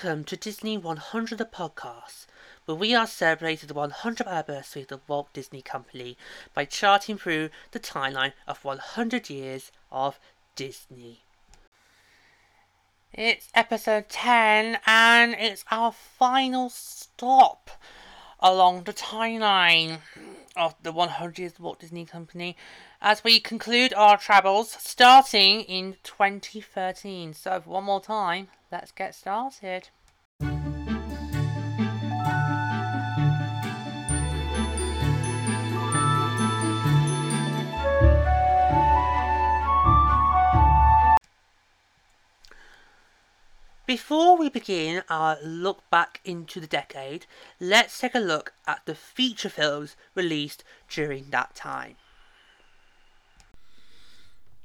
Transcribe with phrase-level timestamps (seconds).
[0.00, 2.26] Welcome to Disney 100 the podcast,
[2.66, 6.16] where we are celebrating the 100th anniversary of the Walt Disney Company
[6.54, 10.20] by charting through the timeline of 100 years of
[10.54, 11.22] Disney.
[13.12, 17.68] It's episode 10 and it's our final stop
[18.38, 19.98] along the timeline
[20.56, 22.56] of the 100th Walt Disney Company
[23.00, 27.32] as we conclude our travels starting in 2013.
[27.34, 29.90] So, one more time, let's get started.
[43.86, 47.24] Before we begin our look back into the decade,
[47.58, 51.96] let's take a look at the feature films released during that time.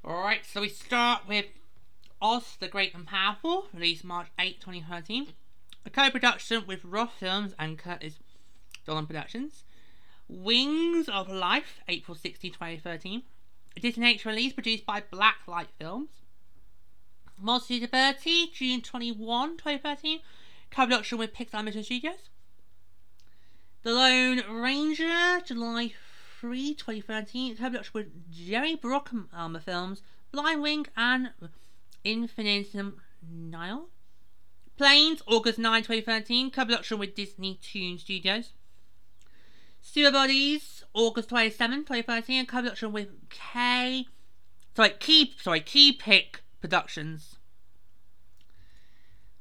[0.06, 1.46] Alright, so we start with
[2.22, 5.28] Oz the Great and Powerful, released March 8, 2013.
[5.86, 8.16] A co production with Roth Films and Curtis
[8.86, 9.64] Dolan Productions.
[10.28, 13.24] Wings of Life, April 16, 2013.
[13.78, 16.10] A Disney H release produced by Blacklight Films.
[17.40, 20.20] Multi-Liberty, June 21, 2013.
[20.70, 22.30] Co-production with Pixar Animation Studios.
[23.84, 25.94] The Lone Ranger, July
[26.44, 27.56] 3, 2013.
[27.56, 30.02] Co-production with Jerry Bruckheimer Films,
[30.34, 31.32] Blind Wink, and
[32.04, 33.88] Infinitum Nihil.
[34.78, 36.52] Planes, August 9, 2013.
[36.52, 38.52] Co-production with Disney Toon Studios.
[39.80, 42.46] Sewer Bodies, August 27, 2013.
[42.46, 44.06] Co-production with K...
[44.76, 45.34] Sorry, Key...
[45.40, 47.38] Sorry, Key Pick Productions.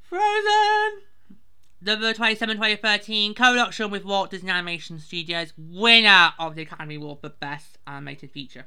[0.02, 1.02] Frozen!
[1.84, 7.30] November 27, 2013, co-production with Walt Disney Animation Studios, winner of the Academy Award for
[7.30, 8.66] Best Animated Feature.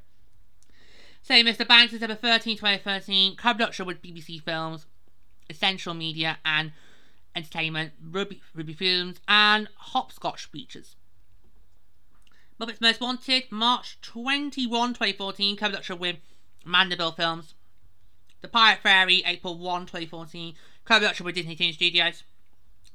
[1.22, 1.66] Say Mr.
[1.66, 4.86] Banks, December 13, 2013, co-production with BBC Films,
[5.50, 6.74] Essential Media and
[7.34, 10.98] Entertainment, Ruby, Ruby Films, and Hopscotch Features.
[12.60, 16.18] Muppets Most Wanted, March 21, 2014, co-production with
[16.66, 17.54] Mandeville Films.
[18.42, 20.54] The Pirate Fairy, April 1, 2014,
[20.84, 22.24] co-production with Disney Toon Studios.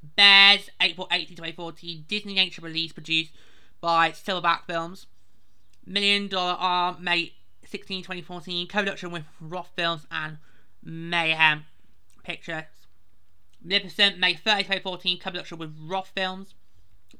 [0.03, 3.33] Bears, April 18, 2014, Disney Nature release produced
[3.81, 5.07] by Silverback Films.
[5.87, 7.33] Million Dollar Arm, May
[7.67, 10.39] 16, 2014, co-production with Roth Films and
[10.83, 11.65] Mayhem
[12.23, 12.65] Pictures.
[13.63, 16.55] Maleficent, May 30, 2014, co-production with Roth Films.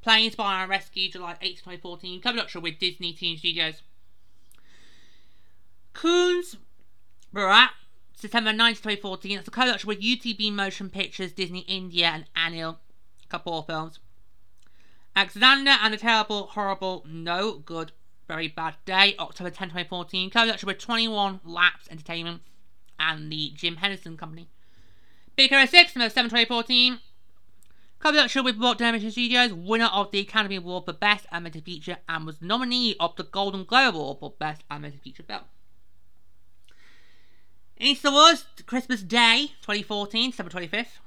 [0.01, 3.81] Planes, Spy and Rescue, July 8, 2014, co-production with Disney Toon Studios.
[5.93, 6.57] Coons,
[7.33, 7.71] Barat,
[8.21, 9.39] September 9, 2014.
[9.39, 12.77] It's a co-production with UTV Motion Pictures, Disney India, and Anil
[13.31, 13.97] Kapoor Films.
[15.15, 17.93] Alexander and the Terrible, Horrible, No Good,
[18.27, 20.29] Very Bad Day, October 10, 2014.
[20.29, 22.43] Co-production with 21 Laps Entertainment
[22.99, 24.49] and the Jim Henderson Company.
[25.35, 26.99] Big Hero 6, November 7, 2014.
[27.97, 32.27] Co-production with Walt Disney Studios, winner of the Academy Award for Best Animated Feature, and
[32.27, 35.41] was nominee of the Golden Globe Award for Best Animated Feature Film.
[37.83, 40.99] Easter Wars, Christmas Day 2014, December 25th.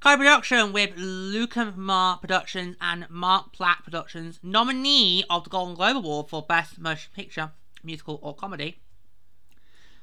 [0.00, 6.28] Co production with Lucamar Productions and Mark Platt Productions, nominee of the Golden Globe Award
[6.28, 7.52] for Best Motion Picture,
[7.84, 8.80] Musical or Comedy.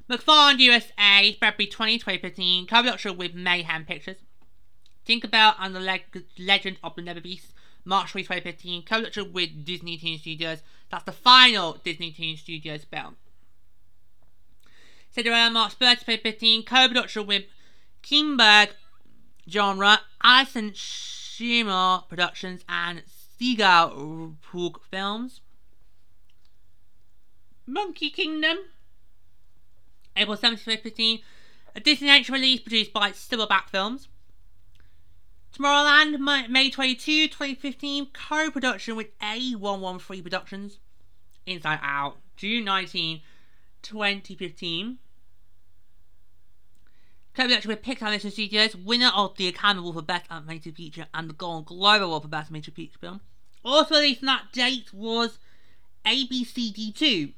[0.09, 4.17] McFarland USA, February 20, 2015, co production with Mayhem Pictures.
[5.05, 7.47] Tinkerbell and the Leg- Legend of the Never Beast,
[7.83, 10.61] March 3, 2015, co production with Disney Toon Studios.
[10.89, 13.17] That's the final Disney Toon Studios film.
[15.17, 17.45] Cinderella March 30, 2015, co-production with
[18.03, 18.69] Kinberg
[19.49, 25.41] Genre, Allison Shearmur Productions, and Seagull Hook Films.
[27.65, 28.57] Monkey Kingdom,
[30.15, 31.21] April 7, 2015,
[31.75, 34.09] a Disney Nature release produced by Silverback Films.
[35.51, 40.77] Tomorrowland, May 22, 2015, co-production with A113 Productions.
[41.47, 43.21] Inside Out, June 19,
[43.81, 44.99] 2015.
[47.37, 51.29] Co-production with Pixar Animation Studios, winner of the Academy Award for Best Animated Feature and
[51.29, 53.21] the Golden Globe Award for Best Animated Feature Film.
[53.63, 55.37] Also released on that date was
[56.03, 57.33] ABCD2.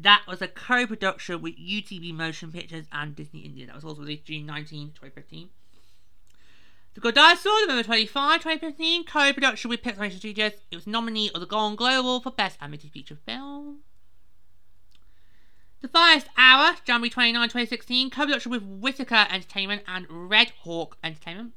[0.00, 3.66] That was a co-production with UTV Motion Pictures and Disney India.
[3.66, 5.50] That was also released June 19, 2015.
[6.94, 10.52] The Good Dinosaur, November 25, 2015, co-production with Pixar Studios.
[10.70, 13.80] It was nominee of the Golden Globe Award for Best Animated Feature Film.
[15.82, 21.54] The First Hour, January 29, 2016, co-production with Whitaker Entertainment and Red Hawk Entertainment.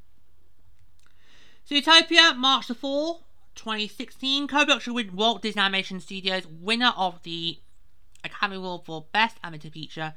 [1.69, 3.19] Zootopia, March the 4,
[3.53, 7.59] 2016, co-production with Walt Disney Animation Studios, winner of the
[8.23, 10.15] Academy Award for Best Animated Feature,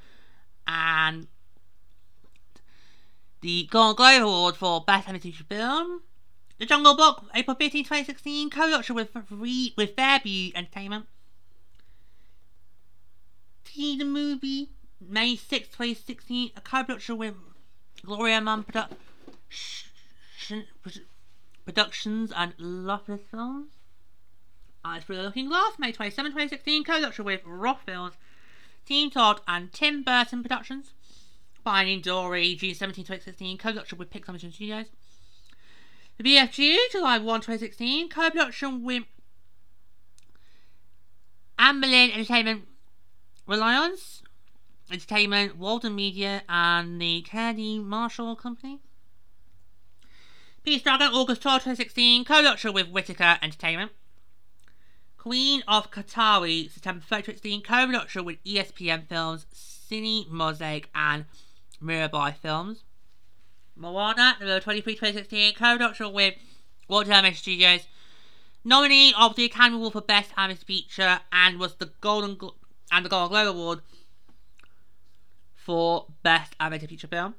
[0.66, 1.26] and
[3.42, 6.00] the Golden Globe Award for Best Animated Feature Film.
[6.56, 9.10] The Jungle Book, April 15, 2016, co-production with,
[9.76, 11.04] with Fairview Entertainment.
[13.78, 14.70] T the Movie,
[15.00, 17.36] May 6, 2016, a co-production with
[18.04, 18.96] Gloria Munn Produ-
[21.64, 23.74] Productions and Loveless Films.
[24.84, 28.14] Eyes for the Looking Glass, May 27, 2016, co-production with Roth Films,
[28.84, 30.90] Team Todd and Tim Burton Productions.
[31.62, 34.86] Finding Dory, June 17, 2016, co-production with Pixar Mission Studios.
[36.16, 39.04] The BFG, July 1, 2016, co-production with
[41.60, 42.64] Amblin Entertainment
[43.48, 44.22] Reliance
[44.92, 48.78] Entertainment, Walden Media, and the Kennedy Marshall Company.
[50.62, 53.92] Peace Dragon, August 12, 2016, co-production with Whitaker Entertainment.
[55.16, 61.24] Queen of Katwe, September 30, 2016, co-production with ESPN Films, Cine Mosaic, and
[61.82, 62.84] Mirabai Films.
[63.74, 66.34] Moana, November 23, 2016, co-production with
[66.86, 67.86] Walt Disney Studios.
[68.62, 72.36] Nominee of the Academy Award for Best Animated Feature and was the Golden
[72.90, 73.80] and the Golden Globe Award
[75.54, 77.34] for Best Animated Feature Film.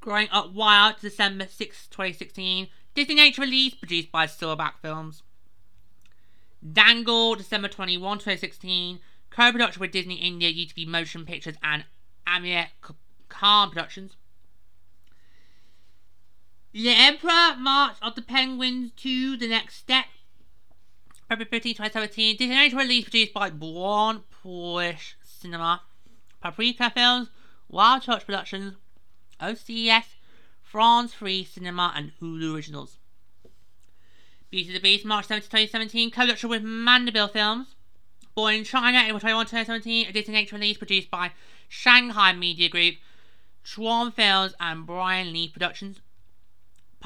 [0.00, 2.68] Growing Up Wild, December 6, 2016.
[2.94, 5.22] Disney Nature release produced by Silverback Films.
[6.64, 9.00] Dangal, December 21, 2016.
[9.30, 11.84] Co production with Disney India, UTV Motion Pictures, and
[12.26, 12.68] Aamir
[13.28, 14.16] Khan Productions.
[16.72, 20.04] The Emperor March of the Penguins to the Next Step.
[21.28, 22.36] February 15, 2017.
[22.36, 25.82] Disney Nature release produced by Born Polish Cinema.
[26.40, 27.30] Paprika Films,
[27.68, 28.74] Wild Touch Productions,
[29.40, 30.04] OCS,
[30.62, 32.98] France Free Cinema, and Hulu Originals.
[34.50, 37.74] Beauty and the Beast, March 7, 2017, co-production with Mandeville Films.
[38.36, 41.32] Born in China, April 21, 2017, a Disney release produced by
[41.68, 42.96] Shanghai Media Group,
[43.64, 46.00] Schwarm Films, and Brian Leith Productions.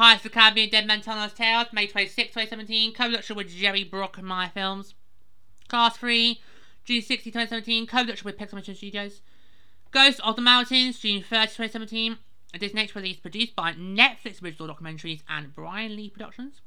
[0.00, 3.84] Pirates of the Caribbean, Dead Man Telling Us Tales, May 26, 2017, co-production with Jerry
[3.84, 4.94] Bruckheimer Films.
[5.68, 6.40] Cars 3,
[6.86, 9.20] June 60, 2017, co-production with Pixar Mission Studios.
[9.90, 12.16] Ghost of the Mountains, June 30, 2017,
[12.54, 16.62] a Disney Nature release produced by Netflix Original Documentaries and Brian Leith Productions.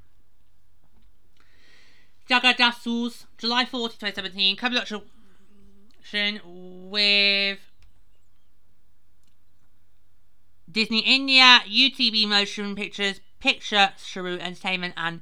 [2.30, 7.58] Jagga Jasoos, July 40, 2017, co-production with
[10.74, 15.22] Disney India, UTV Motion Pictures, Picture Shuru Entertainment, and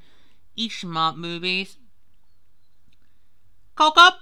[0.57, 1.77] Ishma Movies.
[3.75, 4.19] Cock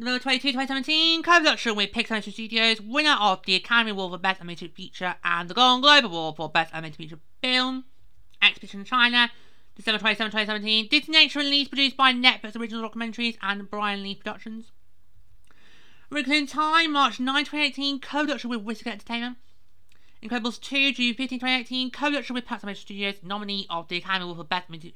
[0.00, 4.72] November 22, 2017, co-production with Pixar Studios, winner of the Academy Award for Best Animated
[4.72, 7.84] Feature and the Golden Globe Award for Best Animated Feature Film.
[8.40, 9.28] Exhibition China,
[9.74, 10.86] December 27, 2017.
[10.88, 14.70] Disney Nature release produced by Netflix Original Documentaries and Brian Leith Productions.
[16.10, 19.36] Wrinkle in Time, March 9, 2018, co-production with Whitaker Entertainment.
[20.22, 24.44] Incredibles 2, June 15, 2018, co-production with Pixar Studios, nominee of the Academy Award for
[24.44, 24.94] Best Animated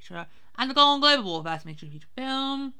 [0.57, 2.73] and the Golden Globe Award for Best Animated Feature Film.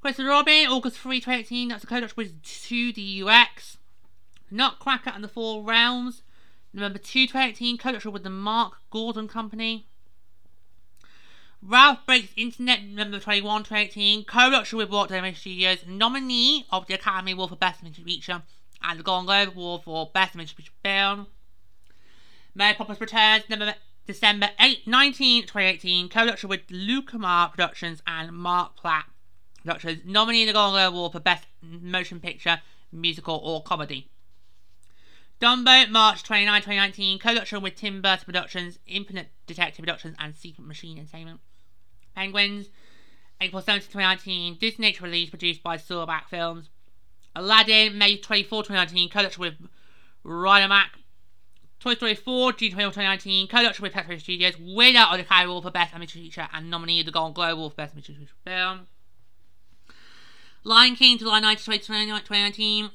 [0.00, 3.76] Christopher Robin, August 3, 2018, that's a co-production with 2D UX.
[4.50, 6.22] Nutcracker and the Four Realms,
[6.72, 9.89] November 2, 2018, co-production with the Mark Gordon Company.
[11.62, 17.32] Ralph Breaks Internet, number 21, 2018, co-production with Walt Disney Studios, nominee of the Academy
[17.32, 18.42] Award for Best Animated Feature
[18.82, 21.26] and the Golden Globe Award for Best Animated Feature Film.
[22.54, 23.74] Mary Poppins Returns, number
[24.06, 29.04] December 8, 19, 2018, co-production with Lucamar Productions and Mark Platt
[29.62, 34.08] Productions, nominee of the Golden Globe Award for Best Motion Picture, Musical or Comedy.
[35.42, 40.98] Dumbo, March 29, 2019, co-production with Tim Burton Productions, Infinite Detective Productions, and Secret Machine
[40.98, 41.40] Entertainment.
[42.20, 42.68] Penguins,
[43.40, 46.68] April 17, 2019, Disney Nature release produced by Silverback Films.
[47.34, 49.54] Aladdin, May 24, 2019, co-production with
[50.22, 50.90] Rhinomac.
[51.78, 55.64] Toy Story 4, June 24, 2019, co-production with Pixar Studios, winner of the Academy Award
[55.64, 58.34] for Best Animated Feature and nominee of the Golden Globe Award for Best Animated Feature
[58.44, 58.86] Film.
[60.62, 62.90] Lion King, July 19, 2019,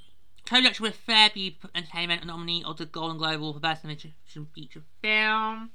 [0.46, 4.14] co-production with Fairview Entertainment and nominee of the Golden Globe Award for Best Animated
[4.54, 5.72] Feature Film.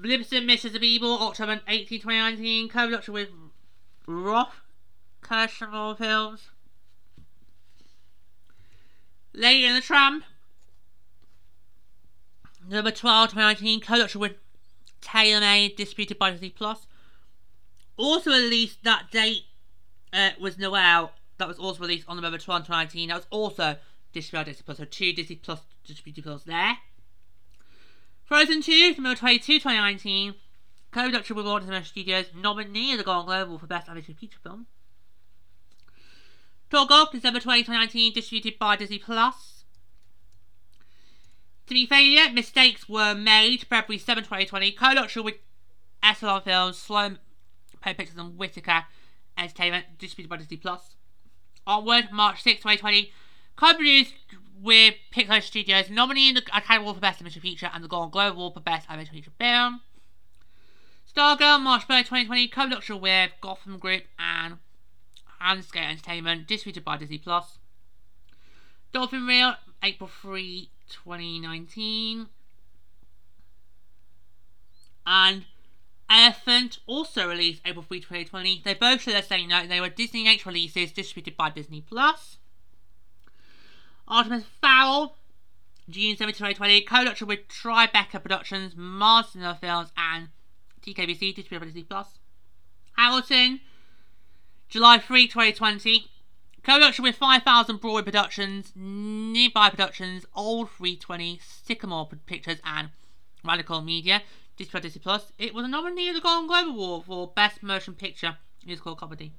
[0.00, 0.80] Maleficent, Mrs.
[0.82, 3.28] Evil, October 18, 2019, co-production with
[4.06, 4.60] Roth
[5.22, 6.50] Kershner Films.
[9.34, 10.24] Lady in the Tramp,
[12.64, 14.32] November 12, 2019, co-production with
[15.02, 16.86] TaylorMade, distributed by Disney Plus.
[17.96, 19.44] Also released that date
[20.12, 21.12] uh, was Noelle.
[21.38, 23.08] That was also released on November 12, 2019.
[23.08, 23.76] That was also
[24.12, 24.78] distributed by Disney Plus.
[24.78, 26.78] So two Disney Plus distributed films there.
[28.28, 30.34] Frozen 2, November 22, 2019.
[30.90, 34.66] Co-production with Walt Disney Studios, nominee of the Golden Globe for Best Animated Feature Film.
[36.70, 39.64] Toggle, December 20, 2019, distributed by Disney Plus.
[41.68, 44.72] To be failure, mistakes were made February 7, 2020.
[44.72, 45.36] Co-production with
[46.02, 47.16] SLR Films, Slow
[47.80, 48.84] Pony Pictures and Whitaker
[49.38, 50.96] Entertainment, distributed by Disney Plus.
[51.66, 53.10] Onward, March 6, 2020.
[53.58, 54.14] Co-produced
[54.62, 58.34] with Pixar Studios, nominated the Academy Award for Best Animation Feature and the Golden Globe
[58.34, 59.80] Award for Best Animation Feature Film.
[61.12, 62.46] Stargirl, March 3, 2020.
[62.46, 64.58] Co-production with Gotham Group and
[65.42, 67.58] Handscape Entertainment, distributed by Disney Plus.
[68.92, 72.28] Dolphin Reef, April 3, 2019.
[75.04, 75.46] And
[76.08, 78.62] Elephant also released April 3, 2020.
[78.64, 79.68] They both share the same note.
[79.68, 82.36] They were Disney H releases distributed by Disney Plus.
[84.08, 85.16] Artemis Fowl,
[85.88, 86.80] June 7, 2020.
[86.82, 90.28] Co-production with Tribeca Productions, Marston Films, and
[90.82, 92.18] TKBC, distributed by Disney Plus.
[92.96, 93.60] Hamilton,
[94.68, 96.06] July 3, 2020.
[96.64, 102.90] Co-production with 5000 Broadway Productions, Nearby Productions, Old 320, Sycamore Pictures, and
[103.44, 104.22] Radical Media.
[104.56, 105.32] Disney Disney Plus.
[105.38, 109.32] It was a nominee of the Golden Globe Award for Best Motion Picture Musical Comedy.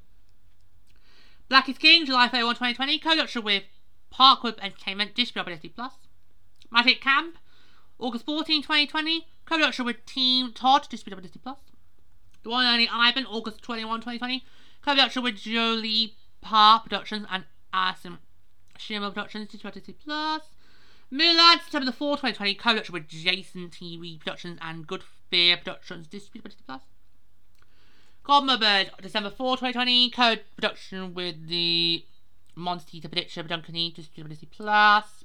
[1.49, 2.99] Black is King, July 31, 2020.
[2.99, 3.63] Co-production with
[4.13, 5.93] Parkwood Entertainment, distributed Plus.
[6.71, 7.37] Magic Camp,
[7.97, 9.27] August 14, 2020.
[9.45, 11.13] Co-production with Team Todd, Disney
[11.43, 11.57] Plus.
[12.43, 14.43] The One and Only Ivan, August 21, 2020.
[14.83, 18.19] Co-production with Jolie Pas Productions and Allison
[18.77, 20.43] Shearmur Productions, Disney Plus.
[21.11, 26.59] Mulan, September the 4th, 2020, co-production with Jason TV Productions and Good Fear Productions, distributed
[26.65, 26.81] Plus.
[28.23, 32.05] Godmother Bird, December 4, 2020, co-production with the
[32.59, 35.23] Monster Eater Prediction Production distributed by Disney Plus.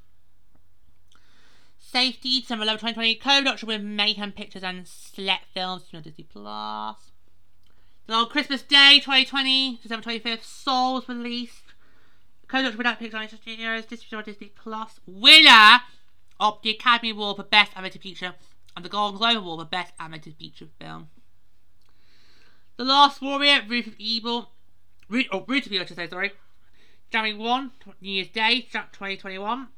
[1.79, 7.13] Safety, December 11, 2020, co-production with Mayhem Pictures and Select Films, Disney Plus.
[8.07, 11.65] Then on Christmas Day, 2020, December 25th, Soul was released
[12.49, 15.81] co-directed with Pixar Animation Studios, by Disney Plus, winner
[16.39, 18.35] of the Academy Award for Best Animated Feature
[18.77, 21.09] and the Golden Globe Award for Best Animated Feature Film.
[22.77, 24.53] The Last Warrior, Root of Evil, oh,
[25.09, 26.33] Root, oh, of Evil, I should say, sorry.
[27.15, 29.69] January 1, New Year's Day, 2021.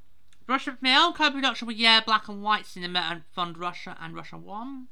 [0.48, 4.86] Russian film, co-production with Yeah Black and White Cinema and Fund Russia and Russia 1.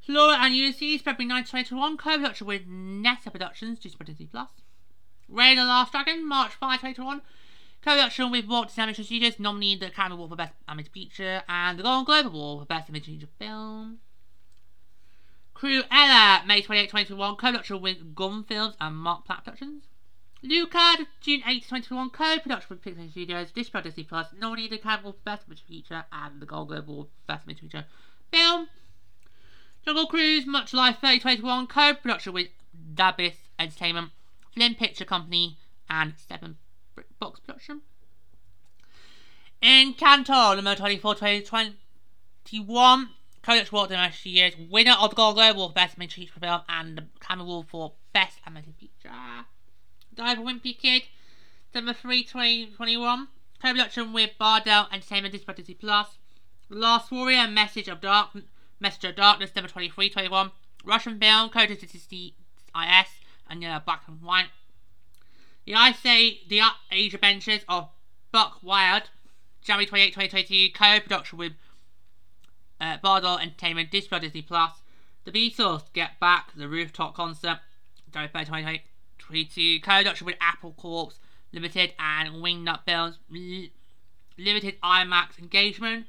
[0.00, 4.48] Flora and Ulysses, February 9, 2021, co-production with Netta Productions, distributed Disney Plus.
[5.28, 7.20] Raid the Last Dragon, March 5, 2021.
[7.84, 11.78] Co-production with Walt Disney Animation Studios, nominated the Academy Award for Best Animated Feature and
[11.78, 13.98] the Golden Globe Award for Best Animated Feature Film.
[15.54, 17.36] Cruella, May 28, 2021.
[17.36, 19.89] Co-production with Gunn Films and Mark Platt Productions.
[20.42, 22.10] Luca, June 8, 2021.
[22.10, 26.40] Co-production with Pixar Studios, by Disney Plus, nominated the Award for Best Animated Feature and
[26.40, 27.84] the Golden Globe Award for Best Animated Feature
[28.32, 28.68] Film.
[29.84, 31.66] Jungle Cruise, Much Life 30, 2021.
[31.66, 32.48] Co-production with
[32.94, 34.12] Davis Entertainment.
[34.54, 36.56] Flynn Picture Company, and Seven
[37.18, 37.82] Bucks Production.
[39.62, 43.10] Encanto, number 24, 2021.
[43.42, 46.60] Codex Walt Disney years winner of the Gold Globe Award for Best Animated Feature Film
[46.68, 49.10] and the Camera Award for Best Animated Feature.
[50.14, 51.02] Dive Wimpy Kid,
[51.72, 53.28] December 3, 2021.
[53.62, 56.18] Co-production with Bardel Entertainment, Disney Plus.
[56.68, 58.30] Last Warrior, Message of Dark,
[58.80, 60.50] Message of Darkness, December 23, 21.
[60.84, 62.34] Russian film, coded to CIS
[63.48, 64.48] and uh, black and white.
[65.66, 67.90] The I say the Age Adventures of
[68.32, 69.10] Buck Wild,
[69.62, 71.52] January 28, 2022, co-production with
[72.80, 74.72] uh, Bardel Entertainment, Disney Plus.
[75.24, 77.58] The Beatles Get Back, the Rooftop Concert,
[78.10, 78.82] January 3,
[79.30, 81.12] 2022, co-production with Apple Corps
[81.52, 83.18] Limited and Wingnut Films
[84.38, 86.06] Limited IMAX engagement.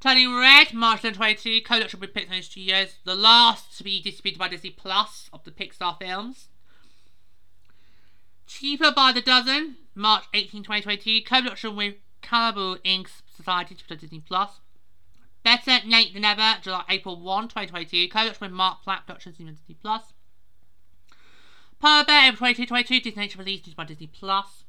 [0.00, 4.70] Turning Red, March 2022, co-production with Pixar Studios, the last to be distributed by Disney
[4.70, 6.48] Plus of the Pixar films.
[8.46, 13.08] Cheaper by the Dozen, March 18, 2022, co-production with Caribou Inc.
[13.34, 14.60] Society to Disney Plus.
[15.44, 20.12] Better Late Than Ever, July, April 1, 2022, co-production with Mark Platt Productions Disney Plus.
[21.84, 24.62] April 22, 2022, Disney Nature released by Disney Plus.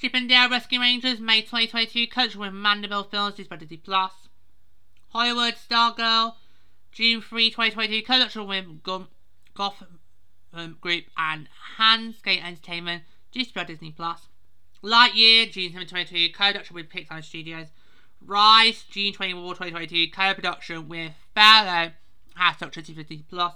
[0.00, 4.12] Chip and Dale Rescue Rangers, May 2022, co-production with Mandeville Films Disney by Disney Plus.
[5.08, 6.34] Hollywood Stargirl,
[6.92, 8.82] June 3, 2022, co-production with
[9.54, 9.98] Gotham
[10.52, 13.02] um, Group and Handscape Entertainment,
[13.52, 14.28] by Disney Plus.
[14.84, 17.66] Lightyear, June 7, 2022, co-production with Pixar Studios.
[18.24, 21.90] Rise, June 24, 2022, co-production with Pharaoh,
[22.36, 23.54] House Doctor Disney Plus.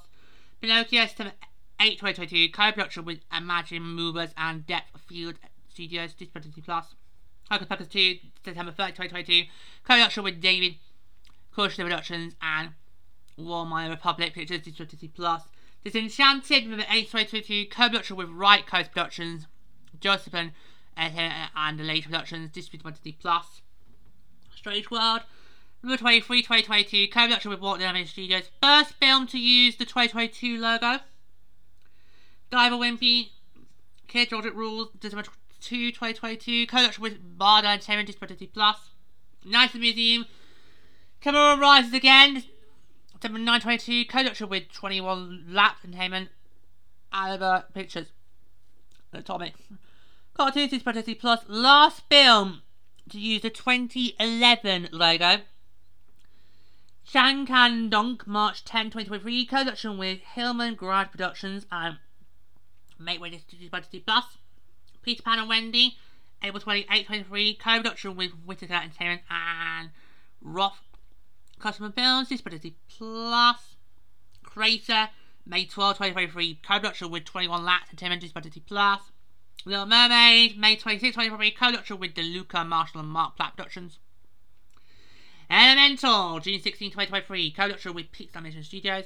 [0.61, 1.35] Pinocchio, September
[1.81, 5.35] 8, 2022, co-production with Imagine Movers and Depth Field
[5.69, 6.95] Studios, Disney Plus.
[7.51, 9.51] Hocus Pocus 2, September 30, 2022,
[9.85, 10.77] co-production with David
[11.55, 12.71] Kirschner Productions and
[13.37, 15.43] War My Republic Pictures, Disney Plus.
[15.85, 19.47] Disenchanted, November 8th, 2022, co-production with Right Coast Productions,
[20.01, 20.53] Joseph and,
[21.79, 23.63] the later productions by Disney Plus.
[24.55, 25.23] Strange World.
[25.83, 28.51] Number 23, 2022, co-production with Walt Disney Studios.
[28.63, 31.01] First film to use the 2022 logo.
[32.53, 33.31] Diver Wimpy,
[34.09, 35.25] Kid Project Rules, December
[35.63, 38.91] 2, 2022, co-production with Barda Entertainment, by Plus.
[39.43, 40.27] Night Museum,
[41.23, 42.45] Cameron Rises Again,
[43.15, 46.29] December 9, 2022, co-production with 21 Lap Entertainment,
[47.11, 48.09] Alba Pictures.
[49.15, 49.55] Atomic.
[50.37, 51.41] Distributed by Plus.
[51.49, 52.61] Last film
[53.09, 55.39] to use the 2011 logo.
[57.03, 61.97] Shan Can Donk, March 10, 2023, co-production with Hillman Garage Productions and
[63.05, 64.25] Make Way to by Disney Plus.
[65.03, 65.97] Peter Pan and Wendy,
[66.43, 69.91] April 28, 2023, co-production with Whitaker Entertainment and
[70.41, 70.81] Roth
[71.59, 73.77] Customer Films, Disney Plus.
[74.43, 75.09] Crater,
[75.47, 79.01] May 12, 2023, co-production with 21 Lats distributed by Disney Plus.
[79.65, 83.99] Little Mermaid, May 26, 2023, co-production with DeLuca, Marshall and Mark Platt Productions.
[85.51, 89.05] Elemental, June 16, 2023, co-production with Pixar Animation Studios.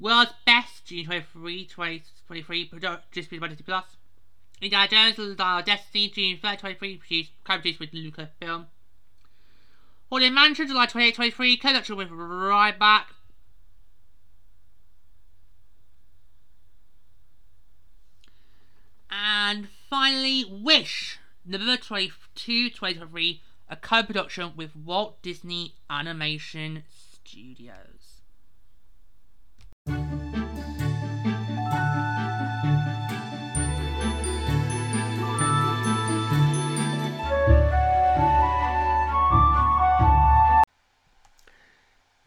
[0.00, 2.70] World's Best, June 23, 2023,
[3.12, 3.84] distributed by Disney Plus.
[4.62, 8.66] Indiana Jones, Little Dial Destiny, June 3, 2023, produced, co-produced with Lucasfilm.
[10.10, 13.04] Haunted Mansion, July 28, 2023, co-production with Ryback.
[19.10, 28.19] And finally, Wish, November 22, 2023, a co production with Walt Disney Animation Studios.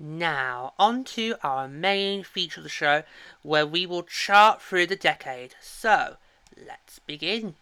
[0.05, 3.03] Now, on to our main feature of the show,
[3.41, 5.55] where we will chart through the decade.
[5.61, 6.17] So,
[6.57, 7.55] let's begin.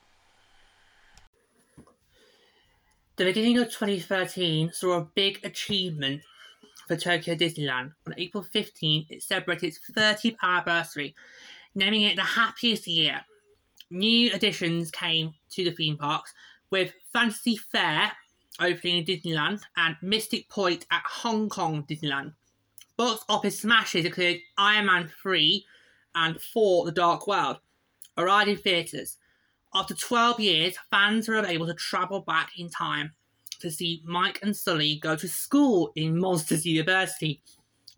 [3.18, 6.24] The beginning of 2013 saw a big achievement
[6.88, 7.94] for Tokyo Disneyland.
[8.08, 11.14] On April 15, it celebrated its 30th anniversary,
[11.76, 13.22] naming it the happiest year.
[13.92, 16.34] New additions came to the theme parks,
[16.72, 18.14] with Fantasy Fair
[18.60, 22.34] opening in Disneyland and Mystic Point at Hong Kong Disneyland.
[22.98, 25.66] Box office smashes included Iron Man 3
[26.16, 27.58] and 4 The Dark World,
[28.18, 29.18] arrived in theatres.
[29.74, 33.14] After 12 years, fans were able to travel back in time
[33.62, 37.42] to see Mike and Sully go to school in Monsters University,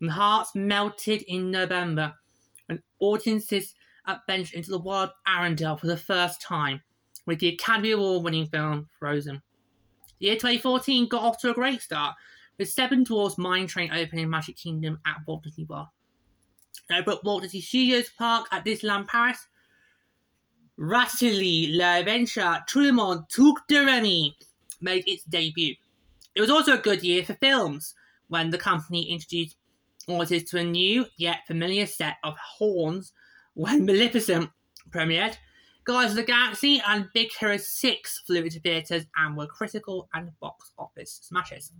[0.00, 2.14] and hearts melted in November
[2.66, 3.74] when audiences
[4.06, 6.82] adventured into the world of Arendelle for the first time
[7.26, 9.42] with the Academy Award winning film Frozen.
[10.18, 12.14] The year 2014 got off to a great start
[12.58, 15.88] with Seven Dwarfs Mine Train opening Magic Kingdom at Walt Disney World.
[16.92, 19.46] Over at Walt Disney Studios Park at Disneyland Paris,
[20.78, 24.36] Ratatouille L'Adventure Tout le monde took de Remy
[24.80, 25.74] made its debut.
[26.34, 27.94] It was also a good year for films
[28.28, 29.56] when the company introduced
[30.08, 33.12] audiences to a new yet familiar set of horns
[33.54, 34.50] when Maleficent
[34.90, 35.36] premiered.
[35.84, 40.30] Guardians of the Galaxy and Big Hero 6 flew into theatres and were critical and
[40.40, 41.72] box office smashes.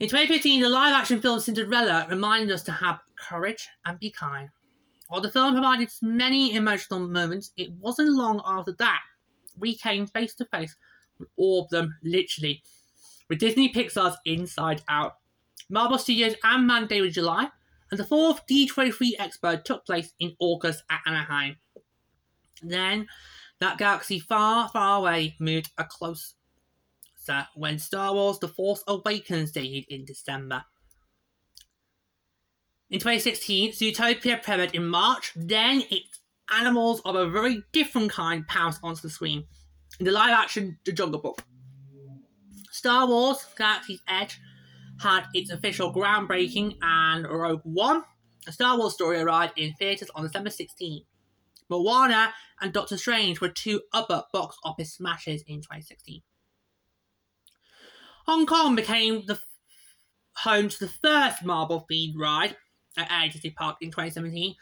[0.00, 4.48] In 2015, the live action film Cinderella reminded us to have courage and be kind.
[5.08, 9.00] While the film provided many emotional moments, it wasn't long after that
[9.58, 10.76] we came face to face
[11.18, 12.62] with all of them, literally,
[13.28, 15.16] with Disney Pixar's Inside Out.
[15.70, 17.48] Marvel Studios and Man Day in July,
[17.90, 21.56] and the fourth D23 Expo took place in August at Anaheim.
[22.62, 23.06] Then,
[23.60, 26.34] that galaxy far, far away moved a closer
[27.54, 30.64] when Star Wars The Force Awakens debuted in December.
[32.90, 36.20] In 2016, Zootopia premiered in March, then its
[36.52, 39.44] animals of a very different kind pounced onto the screen
[39.98, 41.42] in the live action The Jungle Book.
[42.70, 44.38] Star Wars Galaxy's Edge
[45.00, 48.04] had its official groundbreaking, and Rogue One,
[48.46, 51.02] a Star Wars story, arrived in theatres on December 16.
[51.68, 56.22] Moana and Doctor Strange were two other box office smashes in 2016.
[58.26, 59.38] Hong Kong became the
[60.36, 62.56] home to the first Marvel themed ride
[62.96, 64.54] at Agency Park in 2017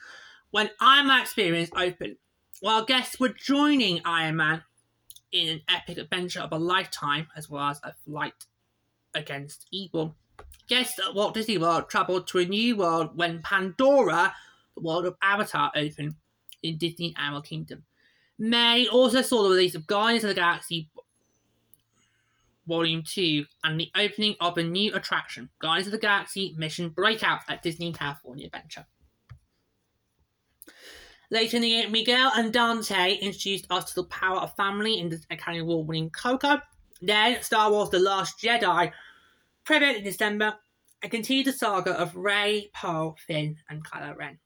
[0.51, 2.17] when Iron Man Experience opened.
[2.61, 4.63] While guests were joining Iron Man
[5.33, 8.47] in an epic adventure of a lifetime, as well as a fight
[9.15, 10.15] against evil,
[10.69, 14.35] guests at Walt Disney World travelled to a new world when Pandora,
[14.77, 16.15] the world of Avatar, opened
[16.63, 17.85] in Disney Animal Kingdom.
[18.39, 20.89] May also saw the release of Guardians of the Galaxy
[22.67, 27.41] Volume 2 and the opening of a new attraction, Guardians of the Galaxy Mission Breakout
[27.49, 28.87] at Disney California Adventure.
[31.31, 35.09] Later in the year, Miguel and Dante introduced us to the power of family in
[35.09, 36.61] the Academy Award winning Coco.
[37.01, 38.93] Then, Star Wars The Last Jedi
[39.65, 40.55] premiered in December
[41.03, 44.39] and continued the saga of Rey, Poe, Finn, and Kylo Ren.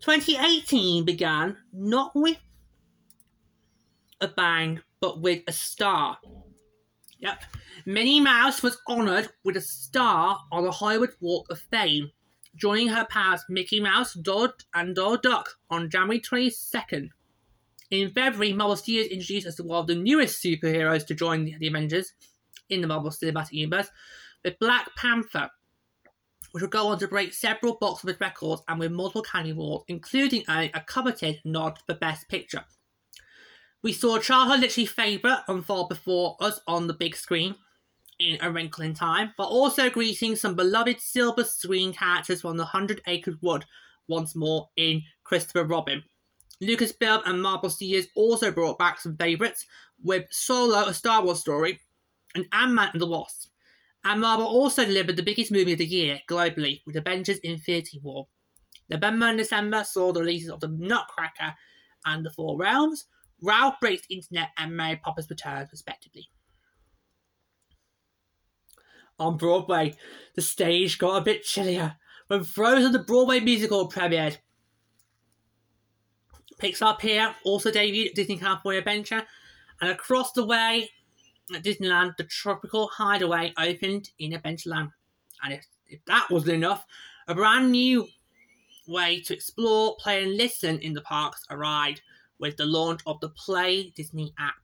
[0.00, 2.38] 2018 began not with
[4.20, 6.18] a bang, but with a star.
[7.18, 7.42] Yep.
[7.86, 12.10] Minnie Mouse was honoured with a star on the Hollywood Walk of Fame,
[12.54, 17.10] joining her pals Mickey Mouse, Donald, and Donald Duck on January 22nd.
[17.90, 21.66] In February, Marvel Studios introduced us to one of the newest superheroes to join the
[21.66, 22.12] Avengers
[22.68, 23.88] in the Marvel Cinematic Universe,
[24.44, 25.50] with Black Panther,
[26.52, 29.84] which will go on to break several box office records and win multiple Academy Awards,
[29.88, 32.64] including a, a coveted nod for Best Picture.
[33.82, 37.54] We saw childhood literary favourite unfold before us on the big screen
[38.18, 42.64] in A Wrinkle in Time, but also greeting some beloved silver screen characters from the
[42.64, 43.64] Hundred Acres Wood
[44.08, 46.02] once more in Christopher Robin.
[46.62, 49.66] Lucasfilm and Marvel Studios also brought back some favourites
[50.02, 51.80] with Solo, a Star Wars story,
[52.34, 53.50] and Ant-Man and the Wasp.
[54.08, 58.28] And Marvel also delivered the biggest movie of the year globally with Avengers Infinity War.
[58.88, 61.56] November and December saw the releases of The Nutcracker
[62.04, 63.06] and The Four Realms,
[63.42, 66.28] Ralph Breaks the Internet and Mary Poppins Returns, respectively.
[69.18, 69.96] On Broadway,
[70.36, 71.96] the stage got a bit chillier
[72.28, 74.36] when Frozen the Broadway musical premiered.
[76.62, 79.24] Pixar Pier also debuted at Disney California Adventure,
[79.80, 80.90] and across the way
[81.54, 84.90] at Disneyland, the Tropical Hideaway opened in Adventureland.
[85.42, 86.84] And if, if that wasn't enough,
[87.28, 88.06] a brand new
[88.88, 92.02] way to explore, play, and listen in the parks arrived
[92.38, 94.54] with the launch of the Play Disney app.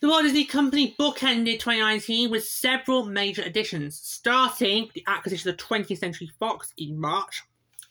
[0.00, 5.98] The Walt Disney Company bookended 2019 with several major additions, starting the acquisition of 20th
[5.98, 7.42] Century Fox in March,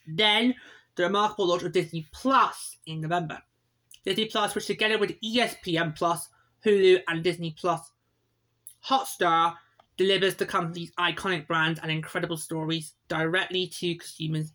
[0.06, 0.54] then
[0.96, 3.38] the remarkable launch of Disney Plus in November.
[4.04, 6.28] Disney Plus, which together with ESPN Plus,
[6.64, 7.92] Hulu, and Disney Plus
[8.86, 9.56] Hotstar,
[9.96, 14.52] delivers the company's iconic brands and incredible stories directly to consumers.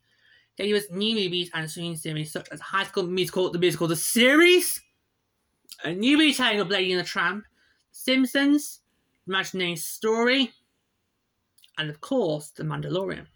[0.57, 4.81] Delivers new movies and streaming series such as High School Musical, the musical, the series,
[5.83, 7.45] a new retelling of Lady and the Tramp,
[7.91, 8.79] Simpsons,
[9.27, 10.51] Imagineering Story,
[11.77, 13.27] and of course, The Mandalorian.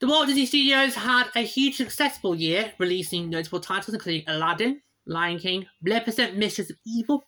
[0.00, 5.38] The Walt Disney Studios had a huge successful year, releasing notable titles including Aladdin, Lion
[5.38, 7.24] King, Maleficent, Mistress of Evil,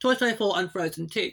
[0.00, 1.30] Toy Story 4, and Frozen 2.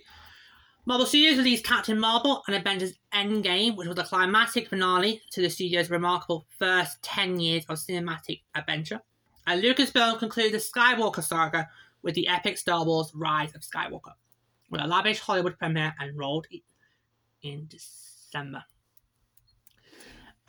[0.86, 5.49] Marvel Studios released Captain Marvel and Avengers Endgame, which was a climatic finale to the
[5.49, 8.99] studio's remarkable first 10 years of cinematic adventure.
[9.45, 11.69] And Lucasfilm concluded the Skywalker saga
[12.02, 14.13] with the epic Star Wars Rise of Skywalker,
[14.69, 16.47] with a lavish Hollywood premiere and rolled
[17.41, 18.63] in December.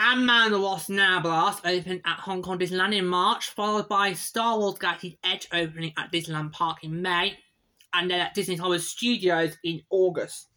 [0.01, 4.59] Ant-Man the Wasp Now Blast opened at Hong Kong Disneyland in March, followed by Star
[4.59, 7.37] Wars Galaxy's Edge opening at Disneyland Park in May,
[7.93, 10.49] and then at Disney Hollywood Studios in August.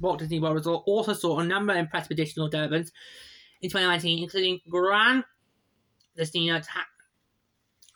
[0.00, 2.90] Walt Disney World Resort also saw a number of impressive additional developments
[3.60, 5.24] in 2019, including Grand
[6.16, 6.50] Disney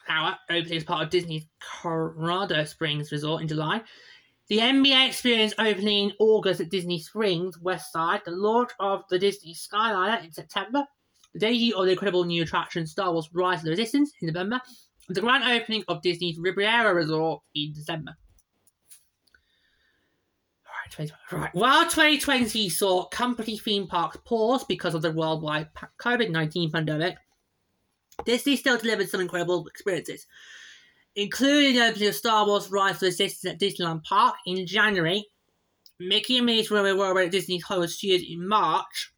[0.07, 1.47] Tower opening as part of Disney's
[1.81, 3.81] Coronado Springs Resort in July,
[4.49, 9.19] the NBA experience opening in August at Disney Springs West Side, the launch of the
[9.19, 10.85] Disney Skyliner in September,
[11.33, 14.61] the debut of the incredible new attraction Star Wars Rise of the Resistance in November,
[15.09, 18.17] and the grand opening of Disney's Riviera Resort in December.
[21.33, 21.55] Right.
[21.55, 27.17] While 2020 saw company theme parks pause because of the worldwide COVID 19 pandemic,
[28.25, 30.27] Disney still delivered some incredible experiences
[31.17, 35.25] including the opening of Star Wars Rise of Resistance at Disneyland Park in January,
[36.01, 39.13] Mickey and Minnie's Runaway Railroad at Disney Hollywood Studios in March,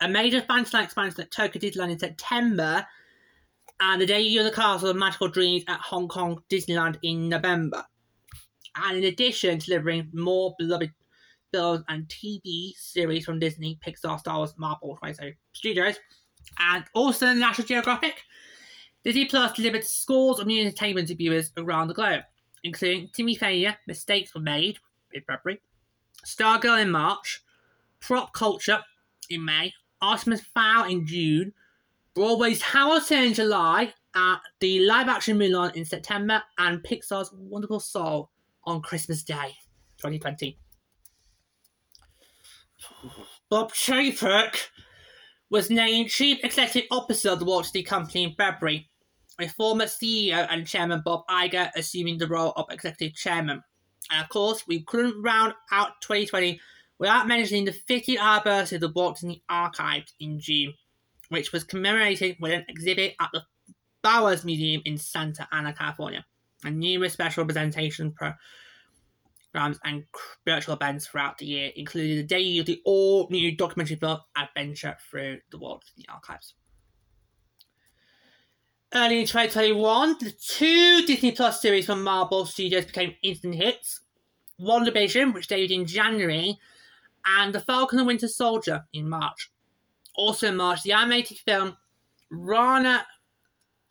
[0.00, 2.86] a major Fantasyland expansion at Tokyo Disneyland in September,
[3.80, 7.84] and the debut of the Castle of Magical Dreams at Hong Kong Disneyland in November.
[8.76, 10.92] And in addition, delivering more beloved
[11.52, 14.98] films and TV series from Disney, Pixar, Star Wars, Marvel,
[15.52, 15.96] Studios,
[16.58, 18.22] and also National Geographic,
[19.02, 22.22] Disney Plus delivered scores of new entertainment to viewers around the globe,
[22.64, 24.78] including Timmy Failure, Mistakes Were Made
[25.12, 25.60] in February,
[26.24, 27.42] Stargirl in March,
[28.00, 28.80] Prop Culture
[29.30, 31.52] in May, Artemis Fowl in June,
[32.14, 38.30] Broadway's Hamilton in July, uh, the live action Mulan in September, and Pixar's Wonderful Soul
[38.64, 39.56] on Christmas Day
[39.98, 40.58] 2020.
[43.48, 44.68] Bob Chapek
[45.48, 48.89] was named Chief Executive Officer of the Walt Disney Company in February,
[49.40, 53.62] with former CEO and Chairman Bob Iger assuming the role of Executive Chairman.
[54.10, 56.60] And of course, we couldn't round out 2020
[56.98, 60.74] without mentioning the 50th anniversary of the Walt Disney Archives in June,
[61.30, 63.42] which was commemorated with an exhibit at the
[64.02, 66.24] Bowers Museum in Santa Ana, California,
[66.64, 70.04] and numerous special presentation programs and
[70.46, 75.38] virtual events throughout the year, including the debut of the all-new documentary film Adventure Through
[75.50, 76.54] the Walt Disney Archives.
[78.92, 84.00] Early in 2021, the two Disney Plus series from Marvel Studios became instant hits.
[84.60, 86.58] WandaVision, which debuted in January,
[87.24, 89.52] and The Falcon and Winter Soldier in March.
[90.16, 91.76] Also in March, the animated film
[92.32, 93.02] Raya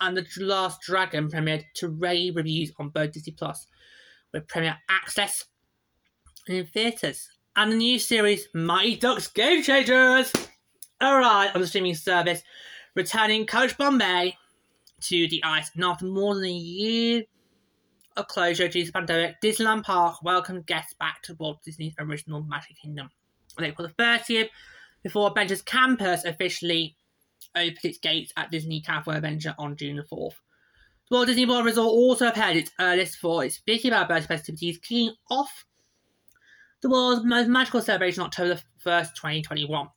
[0.02, 3.68] and the Last Dragon premiered to rave reviews on both Disney Plus,
[4.34, 5.46] with premiere access
[6.46, 7.30] in theatres.
[7.56, 10.34] And the new series Mighty Ducks Game Changers
[11.00, 12.44] arrived on the streaming service,
[12.96, 14.36] returning Coach Bombay
[15.02, 15.72] to the ice.
[15.76, 17.24] And after more than a year
[18.18, 22.42] of closure due to the pandemic, Disneyland Park welcomed guests back to Walt Disney's original
[22.44, 23.10] Magic Kingdom
[23.58, 24.50] on April the 30th,
[25.04, 26.96] before Adventures Campus officially
[27.56, 30.36] opened its gates at Disney California Adventure on June the 4th.
[31.10, 35.14] The Walt Disney World Resort also prepared its earliest for its 50th birthday festivities, kicking
[35.32, 35.66] off
[36.82, 39.88] the world's most magical celebration October 1st, 2021.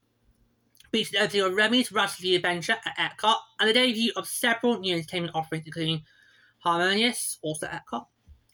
[0.93, 4.79] Featured uh, the opening of Remy's Ratatouille Adventure at Epcot and the debut of several
[4.79, 6.03] new entertainment offerings, including
[6.59, 8.05] Harmonious, also at Epcot,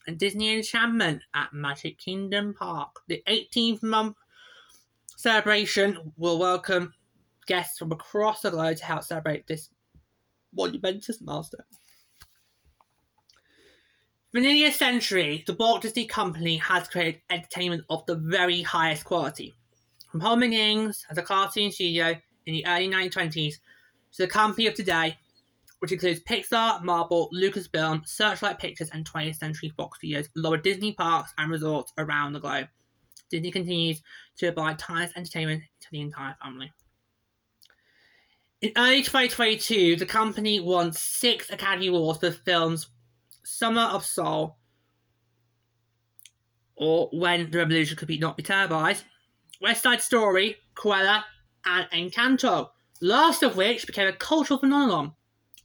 [0.06, 3.00] and Disney Enchantment at Magic Kingdom Park.
[3.08, 4.16] The 18th month
[5.16, 6.94] celebration will welcome
[7.48, 9.70] guests from across the globe to help celebrate this
[10.54, 11.62] monumentous milestone.
[14.30, 19.04] For nearly a century, the Walt Disney Company has created entertainment of the very highest
[19.04, 19.54] quality.
[20.12, 22.14] From home beginnings as a cartoon studio
[22.48, 23.56] in the early 1920s
[24.12, 25.16] to the company of today,
[25.80, 30.94] which includes Pixar, Marvel, Lucasfilm, Searchlight Pictures, and 20th Century Fox Studios, along with Disney
[30.94, 32.66] parks and resorts around the globe.
[33.30, 34.00] Disney continues
[34.38, 36.72] to provide timeless entertainment to the entire family.
[38.62, 42.88] In early 2022, the company won six Academy Awards for films
[43.44, 44.56] Summer of Soul,
[46.76, 49.04] or When the Revolution Could Be Not Be Televised,
[49.60, 51.22] West Side Story, Cruella,
[51.68, 55.12] and Encanto, last of which became a cultural phenomenon.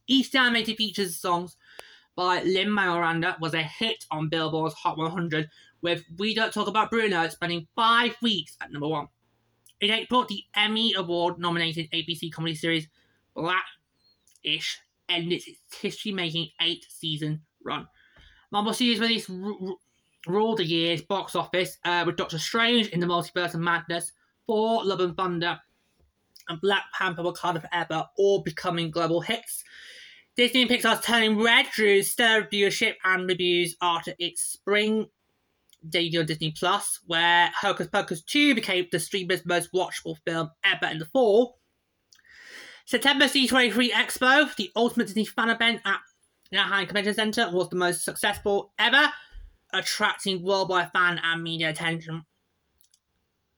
[0.05, 1.55] Each animated features songs
[2.15, 5.49] by Lin-Manuel Miranda was a hit on Billboard's Hot 100,
[5.81, 9.07] with We Don't Talk About Bruno spending five weeks at number one.
[9.81, 12.87] In April, the Emmy Award nominated ABC comedy series
[13.35, 17.87] Black-ish ended its history making eight season run.
[18.51, 19.75] Marvel Studios released r-
[20.27, 24.11] ruled the year's box office uh, with Doctor Strange in the Multiverse of Madness,
[24.45, 25.59] Thor, Love and Thunder,
[26.49, 29.63] and Black Panther Wakanda Forever, all becoming global hits.
[30.35, 35.07] Disney and Pixar's Turning Red drew stellar viewership and reviews after its spring
[35.89, 40.91] debut on Disney Plus, where Hocus Pocus 2 became the streamer's most watchable film ever
[40.91, 41.59] in the fall.
[42.85, 45.99] September D23 Expo, the ultimate Disney fan event at
[46.51, 49.09] Anaheim Convention Center, was the most successful ever,
[49.71, 52.25] attracting worldwide fan and media attention.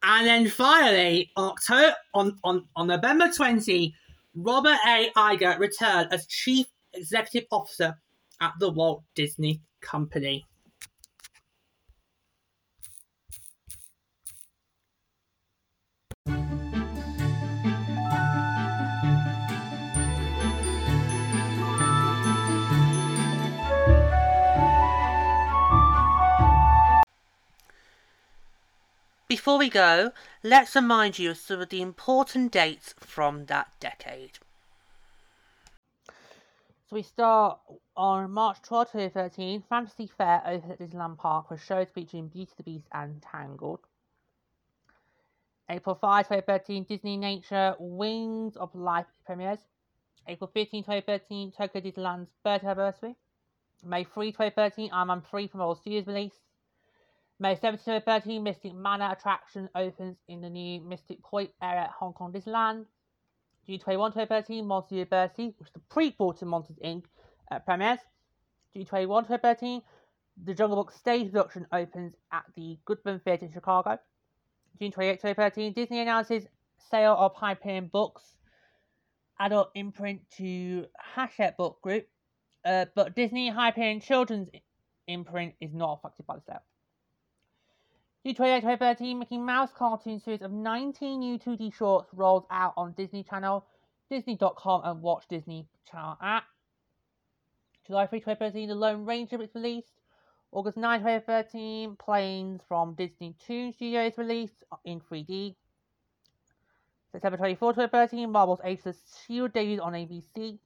[0.08, 3.94] And then finally, October, on, on, on November 20,
[4.36, 5.10] Robert A.
[5.18, 7.98] Iger returned as Chief Executive Officer
[8.40, 10.46] at the Walt Disney Company.
[29.46, 34.40] Before we go, let's remind you of some of the important dates from that decade.
[36.08, 37.60] So we start
[37.96, 42.64] on March 12, 2013, Fantasy Fair opened at Disneyland Park with shows featuring Beauty the
[42.64, 43.82] Beast and Tangled.
[45.70, 49.60] April 5, 2013, Disney Nature Wings of Life premieres.
[50.28, 53.16] April 15, 2013, Tokyo Disneyland's birthday anniversary.
[53.86, 56.34] May 3, 2013, I'm on 3 from All Studios release.
[57.38, 62.14] May 17, 13, Mystic Manor attraction opens in the new Mystic Point area at Hong
[62.14, 62.86] Kong Disneyland.
[63.68, 67.04] June 21, 2013, Monster University, which is the prequel to Monsters Inc.
[67.52, 68.00] Uh, premieres.
[68.74, 69.82] June 21, 2013,
[70.46, 74.00] the Jungle Book stage production opens at the Goodman Theatre in Chicago.
[74.80, 76.46] June 28, 2013, Disney announces
[76.90, 78.36] sale of Hyperion Books
[79.40, 82.08] adult imprint to Hachette Book Group,
[82.64, 84.50] uh, but Disney Hyperion Children's
[85.08, 86.64] imprint is not affected by the sale.
[88.26, 93.22] The 2013 Mickey Mouse cartoon series of 19 new 2D shorts rolls out on Disney
[93.22, 93.64] Channel,
[94.10, 96.46] Disney.com, and Watch Disney Channel app.
[97.86, 100.02] July 3, 2013, The Lone Ranger is released.
[100.52, 105.54] August 9, 2013, Planes from Disney Toon Studios released in 3D.
[107.12, 109.80] September 24, 2013, Marvel's Agents of S.H.I.E.L.D.
[109.80, 110.58] on ABC.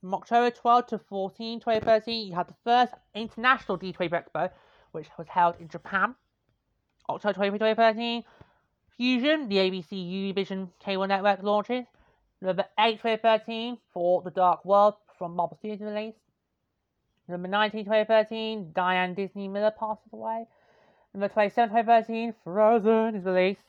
[0.00, 4.50] From October 12 to 14, 2013, you had the first International D23 Expo,
[4.92, 6.14] which was held in Japan.
[7.08, 8.24] Oh, October 20, 2013,
[8.96, 11.84] Fusion, the ABC Univision cable network launches.
[12.40, 16.14] November 8, 2013, Thor The Dark World from Marvel Studios release.
[17.28, 20.46] Number 19, 2013, Diane Disney Miller passes away.
[21.14, 23.62] Number 27, 2013, Frozen is released.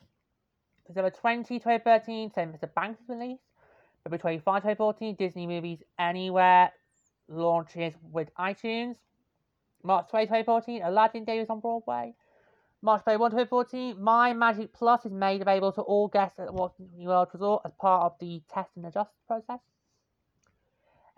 [0.88, 2.52] December 20, 2013, St.
[2.52, 2.74] Mr.
[2.74, 3.44] Banks is released.
[4.04, 6.72] February 25, 2014, Disney Movies Anywhere
[7.28, 8.96] launches with iTunes.
[9.84, 12.14] March 20, 2014, Aladdin debuts on Broadway.
[12.84, 17.30] March 31, 2014, My Magic Plus is made available to all guests at Disney World
[17.34, 19.60] Resort as part of the test and adjust process.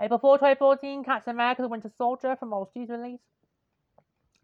[0.02, 3.20] April 4, 2014, Captain America The Winter Soldier from Marvel Studios release.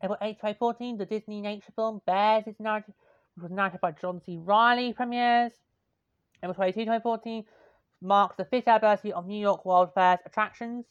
[0.03, 2.93] April 8, 2014, the Disney nature film Bears is narrated
[3.35, 4.37] which was narrated by John C.
[4.37, 5.53] Reilly, premieres.
[6.43, 7.45] April 22, 2014
[8.01, 10.85] marks the fifth anniversary of New York World Fair's attractions.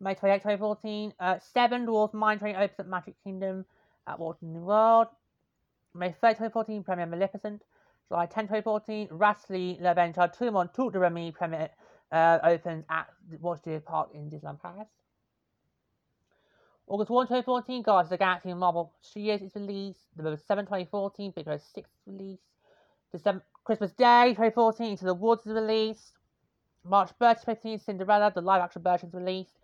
[0.00, 3.64] May 28, 2014, uh, Seven Dwarfs Mine Train opens at Magic Kingdom
[4.06, 5.08] at Walt Disney World.
[5.94, 7.62] May 3, 2014, premiere Maleficent.
[8.08, 11.68] July 10, 2014, Rastley L'Adventure Tout le monde tout de Remy premiere
[12.12, 14.86] uh, opens at Disney Park in Disneyland Paris.
[16.86, 20.00] August 1, 2014, Guardians of the Galaxy and Marvel Studios is released.
[20.16, 22.42] November 7, 2014, Big Hero 6 is released.
[23.12, 26.12] December, Christmas Day, 2014, Into the Woods is released.
[26.84, 29.58] March 30, 2015, Cinderella, the live action version is released.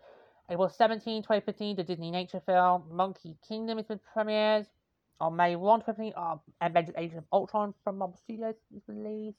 [0.50, 4.66] April 17, 2015, the Disney nature film Monkey Kingdom is premieres.
[5.20, 9.38] On May 1, 2015, uh, Avengers Age of Ultron from Marvel Studios was released.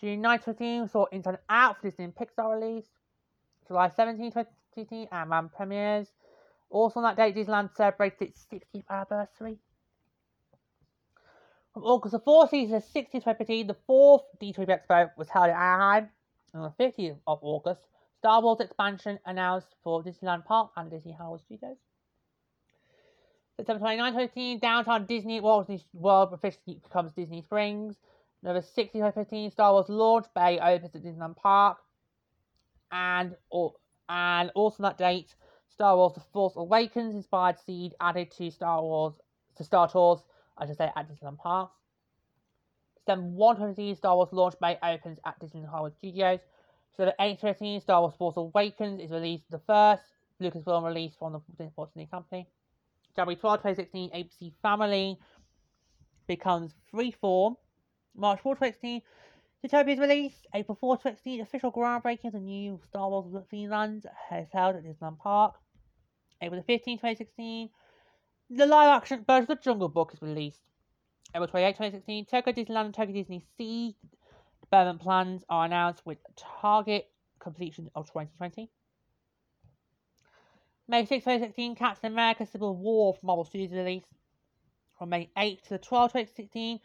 [0.00, 2.86] June 9, 2015, saw Inside Out for Disney and Pixar release.
[3.66, 6.08] July 17, 2015, Ant-Man premieres.
[6.70, 9.58] Also on that date, Disneyland celebrated its 60th anniversary.
[11.72, 15.56] From August the 4th to the 16th, 2015, the fourth D23 Expo was held in
[15.56, 16.08] Anaheim.
[16.54, 17.80] On the 15th of August,
[18.18, 21.78] Star Wars expansion announced for Disneyland Park and Disney Hollywood Studios.
[23.56, 27.96] September 29, 2015, downtown Disney Walt Disney World officially becomes Disney Springs.
[28.42, 31.78] November 16, 2015, Star Wars launch bay opens at Disneyland Park.
[32.90, 33.36] And,
[34.08, 35.36] and also on that date,
[35.68, 39.14] Star Wars The Force Awakens inspired seed added to Star Wars
[39.56, 40.24] to Star Tours,
[40.58, 41.70] I should say, at Disneyland Park.
[43.06, 46.40] December 1 2015, Star Wars launch bay opens at Disneyland Hollywood Studios.
[46.90, 50.02] December 8 2015, Star Wars The Force Awakens is released the first
[50.42, 52.48] Lucasfilm release from the Disney Company.
[53.16, 55.18] January 12 2016, ABC Family
[56.26, 57.56] becomes Freeform.
[58.16, 59.02] March 4 2016,
[59.64, 60.46] Zootopia is released.
[60.54, 65.18] April 4 2016, official groundbreaking of the new Star Wars Land is held at Disneyland
[65.18, 65.54] Park.
[66.42, 67.70] April 15, 2016,
[68.50, 70.62] the live action version of the Jungle Book is released.
[71.34, 73.96] April 28, 2016, Tokyo Disneyland and Tokyo Disney Sea
[74.62, 78.70] development plans are announced with target completion of 2020.
[80.86, 84.04] May 6, 2016, Captain America Civil War Marvel Studios release.
[84.98, 86.80] From May 8 to the 12, 2016,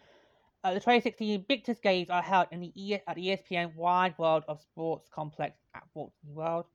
[0.64, 4.46] uh, the 2016 Invictus Games are held in the e- at the ESPN Wide World
[4.48, 6.66] of Sports Complex at Walt Disney World.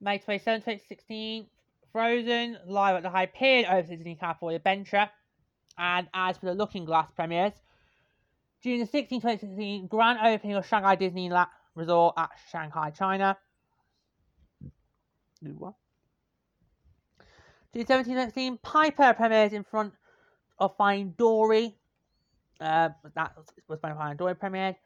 [0.00, 1.46] May 27, 2016,
[1.92, 5.08] Frozen live at the Hyperion over Disney California Adventure.
[5.78, 7.52] And as for the Looking Glass premieres,
[8.62, 11.30] June the 16, 2016, grand opening of Shanghai Disney
[11.74, 13.36] Resort at Shanghai, China.
[17.74, 19.92] June 17, 2016, Piper premieres in front
[20.58, 21.76] of Finding Dory
[22.60, 23.32] uh, that
[23.68, 24.76] was when Finding Dory premiered.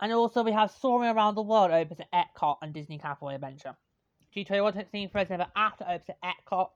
[0.00, 3.76] And also we have Soaring Around the World opens at Epcot and Disney California Adventure.
[4.34, 6.70] G21 2016 Frozen Ever After opens at Epcot.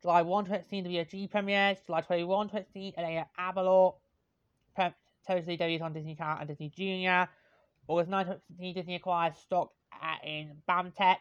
[0.00, 1.78] July 1 2016 BFG premieres.
[1.86, 3.94] July 21 2016 LA Avalor.
[4.74, 4.94] Pre-
[5.26, 7.28] totally debuts on Disney Channel and Disney Junior.
[7.86, 9.70] August 9 2016 Disney acquires stock
[10.00, 11.16] at, in BAMTech.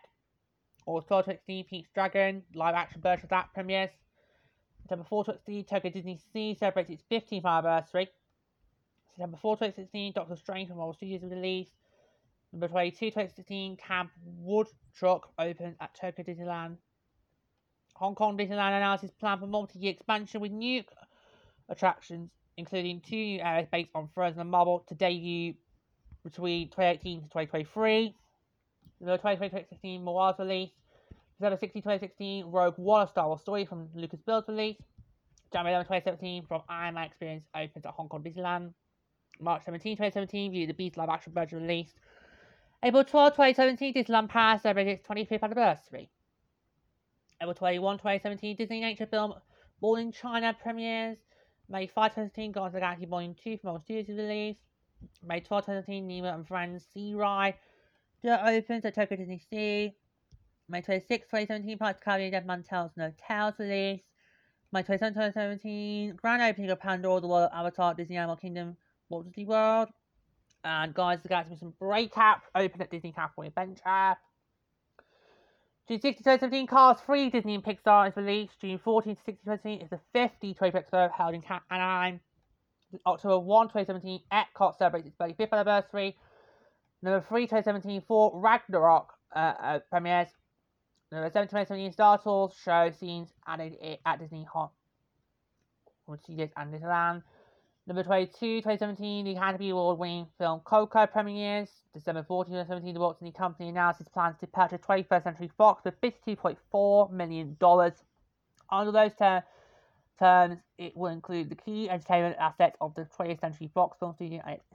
[0.86, 3.92] August 12 2016 Pete's Dragon live action version of that premieres.
[4.82, 8.10] September 4 2016 Tokyo Disney Sea celebrates its 15th anniversary.
[9.12, 11.74] September 4, 2016, Doctor Strange from Marvel Studios released.
[12.54, 14.10] Number 22, 2016, Camp
[14.40, 16.78] Wood Truck opens at Tokyo Disneyland.
[17.96, 20.84] Hong Kong Disneyland announces plan for multi-year expansion with new
[21.70, 25.54] attractions, including two new areas based on Frozen and Marvel to debut
[26.24, 28.16] between 2018 to 2023.
[29.02, 30.72] 20, 2016, Moana's release.
[31.40, 34.78] December 16, 2016, Rogue One, Star Wars Story from Lucasfilm's release.
[35.52, 38.74] January 11, 2017, from Iron Man Experience opens at Hong Kong Disneyland.
[39.40, 41.96] March 17, 2017, View the Beast live action version released.
[42.84, 46.10] April 12, 2017, Disneyland Paris celebrated its 25th anniversary.
[47.42, 49.34] April 21, 2017, Disney nature film
[49.82, 51.18] Born in China premieres.
[51.68, 54.60] May 5, 2017, Guardians of the Galaxy Volume 2 from Marvel Studios is released.
[55.26, 57.56] May 12, 2017, Nemo and Friends Sea Ride.
[58.24, 59.96] Dirt opens at Tokyo Disney Sea.
[60.70, 64.04] May 26, 2017, Pirates of the Caribbean Dead Man Tells No Tales release.
[64.72, 68.78] May 27, 2017, grand opening of Pandora, the World of Avatar, Disney Animal Kingdom,
[69.10, 69.90] Walt Disney World.
[70.64, 74.16] And Guys, the guys Galaxy Mission Breakout open at Disney California Adventure.
[75.88, 78.54] June 16, 2017, Cars 3 Disney and Pixar is released.
[78.62, 82.20] June 14 to 16, 2017 is the 50 Trade Expo held in Anaheim.
[83.08, 86.16] October 1, 2017, Epcot celebrates its 35th anniversary.
[87.04, 90.28] Number 3, 2017, Thor Ragnarok uh, uh, premieres.
[91.12, 93.76] Number 7, 2017, Star Tours show scenes added
[94.06, 94.72] at Disney Hot
[96.24, 97.24] Studios and Disneyland.
[97.88, 101.70] Number 22, 2017, the Academy Award winning film Coco premieres.
[101.94, 105.92] December 14, 2017, the Walt Disney Company announces plans to purchase 21st Century Fox for
[105.92, 107.58] $52.4 million.
[108.70, 109.44] Under those ter-
[110.20, 114.42] terms, it will include the key entertainment assets of the 20th Century Fox film studio
[114.46, 114.66] and its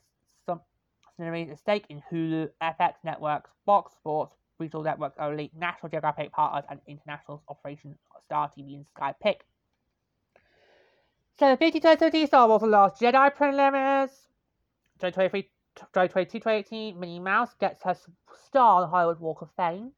[1.16, 6.64] subsidiaries, a stake in Hulu, FX Networks, Fox Sports, regional networks only, National Geographic partners,
[6.70, 9.46] and international operations Star TV and Sky Pick.
[11.38, 14.10] So the 52 Star Wars The Last Jedi preliminaries.
[15.00, 15.42] 2023,
[15.76, 17.94] 2022, 2018, Minnie Mouse gets her
[18.46, 19.92] star on the Hollywood Walk of Fame.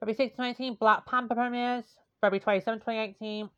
[0.00, 1.84] February 6, 2018, Black Panther premieres.
[2.20, 3.50] February 27, 2018,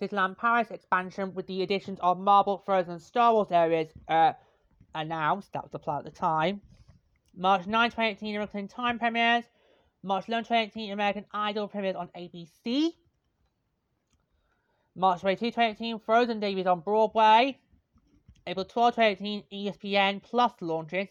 [0.00, 4.32] Disneyland Paris expansion with the additions of Marvel, Frozen, Star Wars areas uh,
[4.96, 5.52] announced.
[5.52, 6.60] That was the plan at the time.
[7.36, 9.44] March 9, 2018, American Time premieres.
[10.02, 12.92] March 11, 2018, American Idol premieres on ABC.
[14.94, 17.58] March 22, 2018, Frozen debuts on Broadway.
[18.46, 21.08] April 12, 2018, ESPN Plus launches.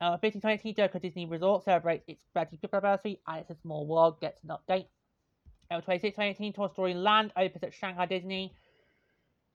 [0.00, 4.20] Uh, 15, 2018, Joker Disney Resort celebrates its 35th anniversary and It's a Small World
[4.20, 4.86] gets an update.
[5.70, 8.54] April 26, 2018, Toy Story Land opens at Shanghai Disney.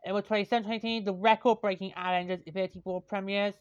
[0.03, 3.53] April 27, 2018, the record-breaking Avengers Infinity War premieres.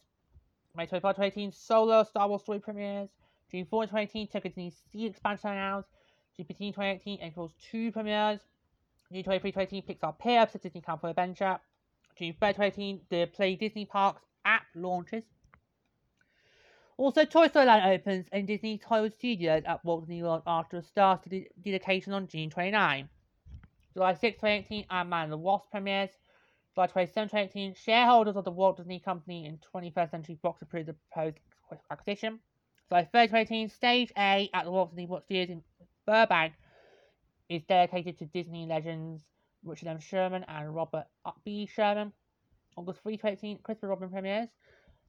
[0.74, 3.10] May 25, 2018, Solo Star Wars Story premieres.
[3.50, 5.90] June 4, 2018, Tokyo Disney Sea expansion announced.
[6.36, 8.40] June 15, 2018, April 2 premieres.
[9.12, 11.58] June 23, 2018, Pixar Pier to Disney California Adventure.
[12.16, 15.24] June 3, 2018, the Play Disney Parks app launches.
[16.96, 20.82] Also, Toy Story Land opens in Disney Hollywood Studios at Walt Disney World after a
[20.82, 21.20] star
[21.62, 23.08] dedication on June 29.
[23.92, 26.10] July 6, 2018, Ant-Man and the Wasp premieres.
[26.74, 31.38] 27, 2018, shareholders of the Walt Disney Company and 21st Century Fox approved the proposed
[31.90, 32.38] acquisition.
[32.88, 35.62] 3, 2018, Stage A at the Walt Disney World Studios in
[36.06, 36.54] Burbank
[37.48, 39.22] is dedicated to Disney legends
[39.64, 40.00] Richard M.
[40.00, 41.04] Sherman and Robert
[41.44, 41.66] B.
[41.66, 42.12] Sherman.
[42.76, 44.48] August 3, 2018, Christopher Robin premieres.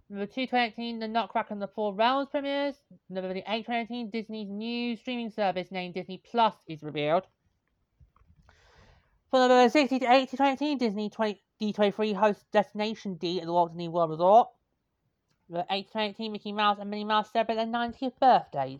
[0.09, 2.75] Number 2, 2018, The Nutcracker and the Four Realms premieres.
[3.09, 7.23] November 8, 2018, Disney's new streaming service named Disney Plus is revealed.
[9.29, 13.69] For November 60 to 80, 2018, Disney 20, D23 hosts Destination D at the Walt
[13.69, 14.49] Disney World Resort.
[15.47, 18.79] Number 8 to 2018, Mickey Mouse and Minnie Mouse celebrate their 90th birthdays.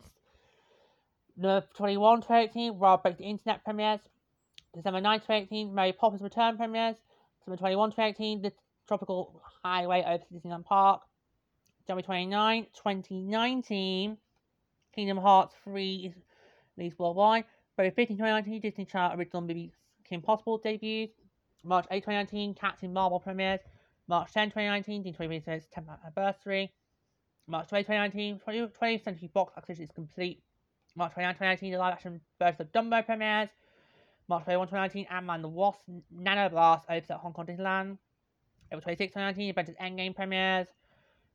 [1.36, 4.00] Number 21 to 18, Wild Break the Internet premieres.
[4.74, 6.96] December 9 to 18, Mary Poppins Return premieres.
[7.38, 8.52] December 21 to 18, The
[8.88, 11.02] Tropical Hideaway opens Disneyland Park.
[11.86, 14.16] January 29, 2019,
[14.92, 16.14] Kingdom Hearts 3 is
[16.76, 17.44] released worldwide.
[17.76, 19.72] February 15, 2019, Disney Channel original movie
[20.04, 21.21] Kim Possible debuts.
[21.64, 23.60] March 8, 2019, Captain Marvel premieres.
[24.08, 26.72] March 10, 2019, Disney 20 10th anniversary.
[27.46, 30.42] March 20, 2019, 20th Century Fox acquisition is complete.
[30.96, 33.48] March 29, 2019, the live action version of Dumbo premieres.
[34.28, 37.98] March 21, 2019, Ant-Man the Wasp Nano Blast opens at Hong Kong Disneyland.
[38.70, 40.68] April 26, 2019, Avengers Endgame premieres.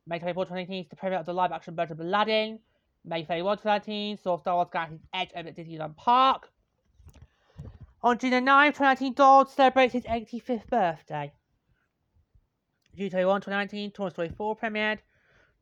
[0.06, 2.58] May 24, 2019 is the premiere of the live action version of Aladdin.
[3.04, 6.50] May 31, 2019 saw Star Wars Galaxy's Edge over at Disneyland Park.
[8.00, 11.32] On June 9, 2019, Donald celebrates his 85th birthday.
[12.96, 14.98] June 21, 2019, Toy Story 4 premiered.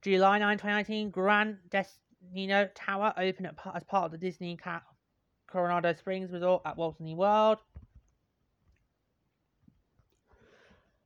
[0.03, 4.59] July 9, 2019, Gran Destino Tower opened as part of the Disney
[5.47, 7.59] Coronado Springs Resort at Walt Disney World.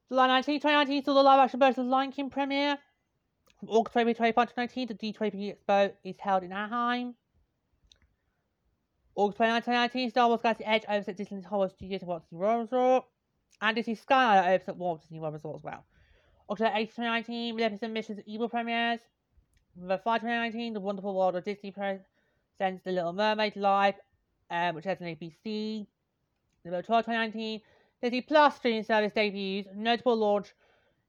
[0.09, 2.77] July 19, 2019 saw the live action version of Lion King premiere.
[3.69, 7.15] August 25, 2019, the D23 Expo is held in Anaheim.
[9.17, 12.39] August 29, 2019, Star Wars Galaxy Edge opens at Disney's Hollywood Studios at Walt Disney
[12.39, 13.05] World Resort.
[13.61, 15.85] And Disney Skyliner opens at Walt Disney World Resort as well.
[16.49, 19.01] October 8, 2019, Maleficent Mistress of Evil premieres.
[19.77, 22.05] November 5, 2019, The Wonderful World of Disney presents
[22.85, 23.95] The Little Mermaid live,
[24.51, 25.87] um, which has an ABC.
[26.65, 27.61] November 12, 2019,
[28.03, 29.69] Disney Plus streaming service debuts.
[29.75, 30.55] Notable launch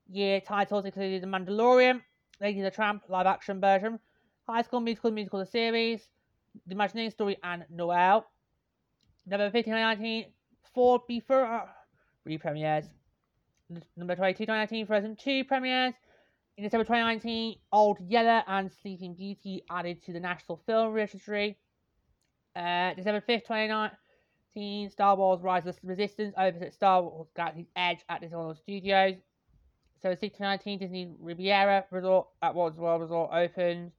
[0.10, 2.02] year titles included The Mandalorian,
[2.40, 4.00] Lady the Tramp live action version,
[4.48, 6.08] High School Musical Musical the series,
[6.68, 8.26] The Imagineering Story, and Noelle.
[9.26, 10.26] November 15, 2019,
[10.74, 11.68] Ford v Ferrari
[12.40, 12.86] premieres.
[13.96, 15.94] Number 22, 2019, Frozen 2 premieres.
[16.58, 21.58] In December 2019, Old Yeller and Sleeping Beauty added to the National Film Registry.
[22.56, 27.68] Uh, December 5th, 2019, Star Wars Rise of the Resistance opens at Star Wars Galaxy's
[27.76, 29.16] Edge at Disney Studios.
[30.02, 33.94] So 2019, Disney Riviera Resort at Disney World Resort opens.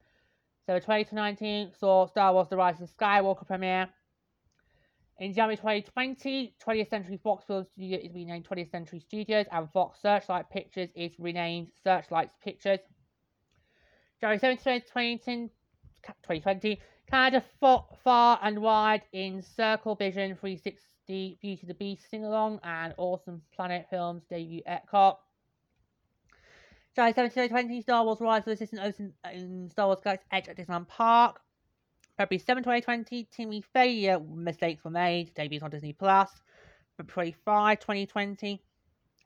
[0.65, 3.89] So 2019 saw Star Wars The Rise of Skywalker premiere.
[5.19, 10.01] In January 2020, 20th Century Fox Film Studio is renamed 20th Century Studios and Fox
[10.01, 12.79] Searchlight Pictures is renamed Searchlight Pictures.
[14.21, 15.49] January 17th, 2020,
[16.01, 17.43] 2020 Canada
[18.01, 23.85] Far and Wide in Circle Vision 360 Beauty the Beast sing along and Awesome Planet
[23.89, 25.17] Films debut Epcot.
[26.95, 30.47] July 17th, 2020 Star Wars Rise of the Resistance in um, Star Wars Galaxy Edge
[30.47, 31.39] at Disneyland Park.
[32.17, 36.29] February 7, 2020, Timmy Failure uh, Mistakes Were Made, debuts on Disney Plus.
[36.97, 38.61] February 5, 2020,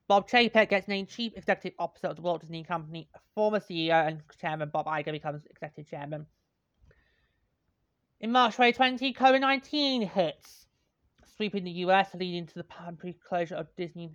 [0.07, 3.09] Bob Chapek gets named Chief Executive Officer of the Walt Disney Company.
[3.35, 6.25] Former CEO and Chairman Bob Iger becomes Executive Chairman.
[8.21, 10.67] In March 2020, COVID 19 hits,
[11.35, 14.11] sweeping the US, leading to the temporary closure of Disney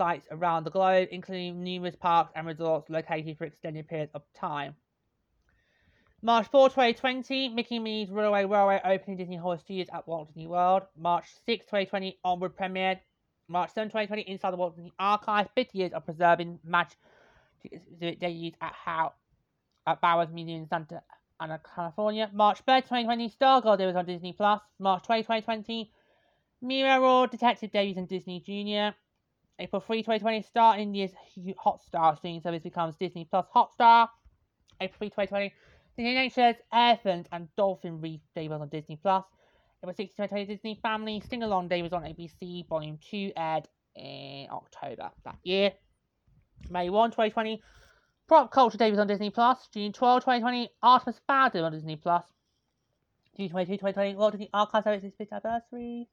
[0.00, 4.74] sites around the globe, including numerous parks and resorts located for extended periods of time.
[6.22, 10.84] March 4, 2020, Mickey Minnie's Runaway Railway opening Disney Horror Studios at Walt Disney World.
[10.96, 12.98] March 6, 2020, Onward premiered.
[13.46, 16.94] March 7, 2020, Inside the Walt Disney Archive, 50 years of preserving match
[18.00, 19.12] debuts at How
[19.86, 21.02] at Bowers Museum in Santa
[21.40, 22.30] Ana, California.
[22.32, 24.62] March 3, 2020, Stargirl debuts on Disney Plus.
[24.78, 25.92] March 20, 2020,
[26.62, 28.94] Mira Mirror Detective debuts on Disney Junior.
[29.60, 31.12] April 3, 2020, Star India's
[31.64, 34.08] Hotstar streaming service becomes Disney Plus Hotstar.
[34.80, 35.52] April 3, 2020,
[35.96, 39.22] Disney Nature's Elephant and Dolphin Reef debuts on Disney Plus.
[39.82, 42.66] It was 60 20 Disney Family Sing Along was on ABC.
[42.68, 45.72] Volume 2 aired in October that year.
[46.70, 47.62] May 1, 2020,
[48.28, 49.68] Prop Culture was on Disney Plus.
[49.74, 52.24] June 12, 2020, Artemis Fowl on Disney Plus.
[53.36, 56.08] June 22, 2020, Walt Disney Archive Services 5th anniversary.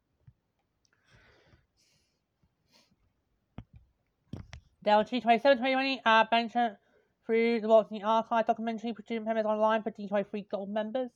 [4.87, 6.79] On June 27, 2020, Adventure
[7.25, 11.09] through the Disney Archive documentary produced premieres online for D23 Gold members.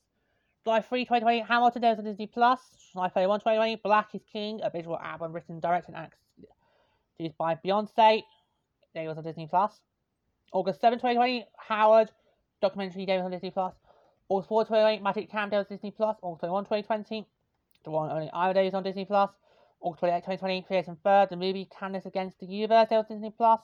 [0.65, 2.59] July 3, 2020, Hamilton Days on Disney Plus.
[2.91, 6.09] July 31, 2020, Black is King, a visual album written, directed, and
[7.15, 8.23] produced by Beyonce.
[8.93, 9.79] Day was on Disney Plus.
[10.51, 12.11] August 7, 2020, Howard,
[12.61, 13.73] documentary Day was on Disney Plus.
[14.27, 16.17] August 4, 2020, Magic Camp Day was Disney Plus.
[16.21, 17.25] August 21, 2020,
[17.85, 19.31] the one only Iowa Day was on Disney Plus.
[19.81, 23.33] August 28, 2020, Phineas and Ferb, the movie Candace Against the Universe Day was Disney
[23.35, 23.59] Plus.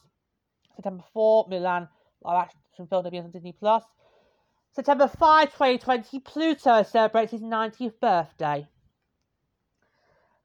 [0.76, 1.88] September 4, Mulan
[2.24, 3.84] live action film debuts on Disney Plus.
[4.72, 8.68] September 5, 2020, Pluto celebrates his 90th birthday.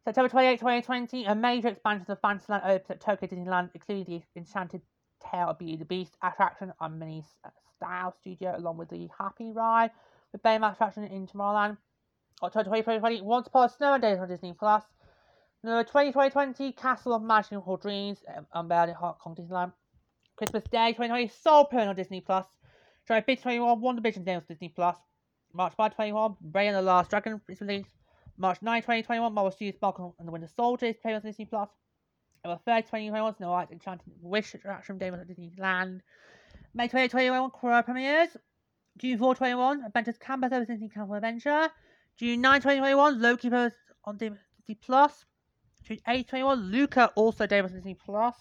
[0.05, 4.83] September 28, 2020, a major expansion of Fantasyland opens at Tokyo Disneyland, including the Enchanted
[5.31, 7.25] Tale of Beauty and the Beast attraction on Mini
[7.77, 9.91] Style Studio, along with the Happy Ride,
[10.33, 11.79] the Baymax attraction in Tomorrowland.
[12.43, 14.83] October 20, 2020, Once Upon a Snow Days on Disney Plus.
[15.65, 19.73] 20, 2020, Castle of Magical Dreams, um, unveiled in Hong Kong Disneyland.
[20.35, 22.47] Christmas Day 2020, Soul Plane on Disney Plus.
[23.07, 24.97] July 5th, 21, WandaVision Day on Disney Plus.
[25.55, 27.95] March 5, 21, Raya and the Last Dragon is released.
[28.39, 31.69] March 9, 2021, Marvel Studios Falcon and the Winter Soldier is playing on Disney Plus.
[32.45, 36.01] April 3rd, 2021, Snow White Enchanted Wish attraction Day on Disneyland.
[36.75, 38.37] May 2021, Korra premieres.
[38.99, 41.69] June 4, 21, Adventures Campus over Disney Campus Adventure.
[42.17, 43.49] June 9, 2021, Loki
[44.05, 44.39] on Disney
[44.81, 45.25] Plus.
[45.85, 48.35] June 8, 21, Luca also Day on Disney Plus.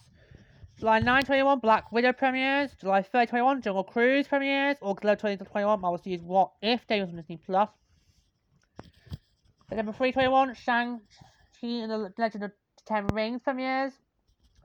[0.78, 2.70] July 9, 21, Black Widow premieres.
[2.80, 4.76] July 3, 21, Jungle Cruise premieres.
[4.80, 7.68] August 11, 20, 21, Marvel Studios What If, Day on Disney Plus.
[9.68, 12.52] September 3, 21, Shang-Chi and the Legend of
[12.86, 13.92] Ten Rings premieres.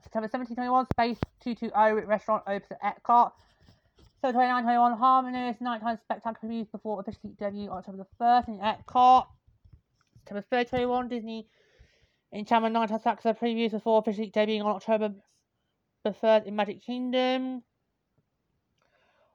[0.02, 3.32] September 17, 21, Space 220 Restaurant opens at Epcot.
[4.20, 8.58] So 29, 21, Harmonious Nighttime Spectacular previews before officially debut on October the 1st in
[8.58, 9.26] Epcot.
[10.18, 11.48] September 3, 21, Disney
[12.32, 15.14] Enchantment Nighttime Spectacular previews before officially debuting on October
[16.04, 17.62] the 3rd in Magic Kingdom.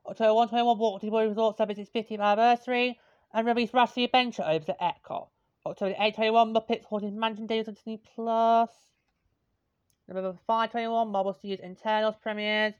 [0.06, 3.00] October 1, 21, Walt Disney World Resort celebrates its 50th anniversary.
[3.34, 5.28] And release Rush the Adventure opens at Epcot.
[5.66, 8.70] October 8, 21, Muppets Haunted Mansion Days on Disney Plus.
[10.08, 12.74] November 5, 21, Marvel Studios Eternals premieres.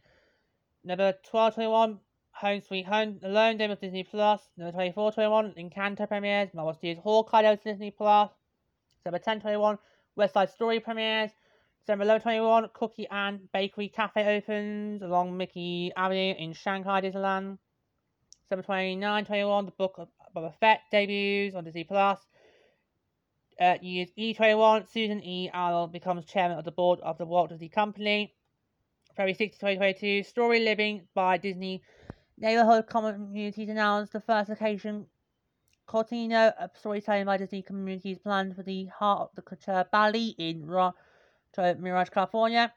[0.84, 2.00] November 12, 21,
[2.34, 4.42] Home Sweet Home Alone Day on Disney Plus.
[4.58, 6.54] November 24, 21, Encanto premieres.
[6.54, 8.30] Marvel Studios Hawkeye on Disney Plus.
[8.98, 9.78] December 10, 21,
[10.16, 11.32] West Side Story premieres.
[11.82, 17.58] December 11, 21, Cookie and Bakery Cafe opens along Mickey Avenue in Shanghai, Disneyland.
[18.44, 22.20] December 29, 21, the book of Boba Fett debuts on Disney Plus.
[23.60, 25.50] uh, years E21, Susan E.
[25.54, 28.34] Allen becomes chairman of the board of the Walt Disney Company.
[29.16, 31.84] February 6, 2022, Story Living by Disney
[32.38, 35.06] Neighborhood Communities announced the first occasion
[35.88, 40.66] Cotino, a storytelling by Disney Communities planned for the Heart of the Couture Ballet in
[40.66, 42.74] Rancho Mirage, California.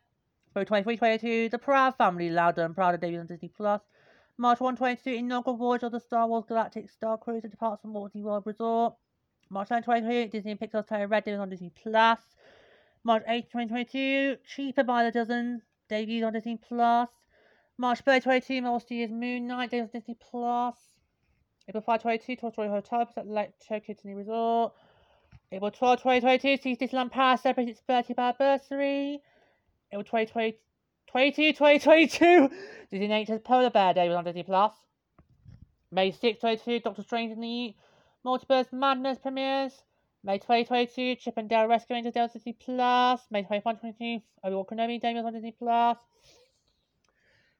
[0.53, 3.83] February 23, 2022, The Proud Family, Louder and Prouder debuts on Disney Plus.
[4.39, 8.11] March 1, 2022, inaugural voyage of the Star Wars Galactic Star Cruiser departs from Walt
[8.11, 8.95] Disney World Resort.
[9.51, 12.21] March 9, 2022, Disney and Pixar's Terry Red debuts on Disney Plus.
[13.05, 17.11] March 8, 2022, Cheaper by the Dozen debuts on Disney Plus.
[17.79, 20.96] March 3, 2022, Marvel Studios Moon Knight debuts on Disney Plus.
[21.69, 24.73] April 5, 2022, Toy Story Hotel at Lake Tokyo Disney Resort.
[25.51, 29.21] April 12, 2022, sees Disneyland Paris celebrates its 30th anniversary.
[29.93, 30.59] April 2020,
[31.09, 32.51] 22, 2022,
[32.91, 34.73] Disney Nature's Polar Bear Day was on Disney Plus.
[35.91, 37.75] May 6, 2022, Doctor Strange in the
[38.25, 39.83] Multiverse Madness premieres.
[40.23, 43.21] May 2022, Chip and Dale Rescue Rangers on Disney Plus.
[43.31, 45.97] May 21, 2022, Obi-Wan Kenobi Day was on Disney Plus.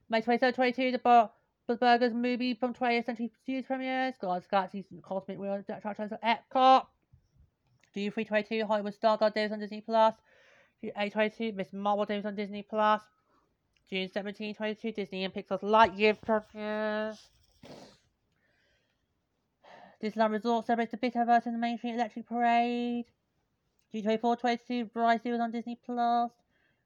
[0.09, 1.29] May 23, 22, the, Bar-
[1.67, 4.15] the Burgers movie from 20th Century Studios premieres.
[4.19, 6.85] The Galaxy Cosmic World Attractions at Epcot.
[7.93, 10.13] June 3, 22, Hollywood Star God Days on Disney Plus.
[10.81, 13.01] June 8, 22, Miss Marvel Days on Disney Plus.
[13.89, 17.17] June 17, 22, Disney and Pixar's Lightyear premieres.
[20.01, 23.05] Disneyland Resort celebrates the anniversary of the Main Street Electric Parade.
[23.91, 26.31] June 24, 22, Variety was on Disney Plus.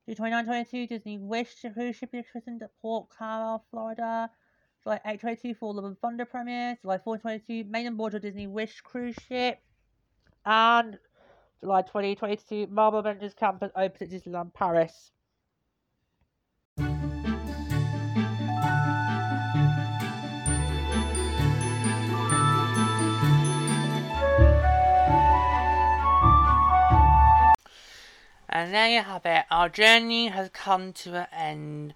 [0.08, 4.30] June 29, 22, Disney Wish cruise ship is christened at Port Canaveral, Florida.
[4.84, 6.76] July 8, 22, Fall of Thunder premiere.
[6.82, 9.60] July 4, 22, main and board of Disney Wish cruise ship.
[10.44, 10.98] And
[11.60, 15.12] July 20, 22, Marvel Avengers Campus opens at Disneyland Paris.
[28.54, 29.46] And there you have it.
[29.52, 31.94] Our journey has come to an end.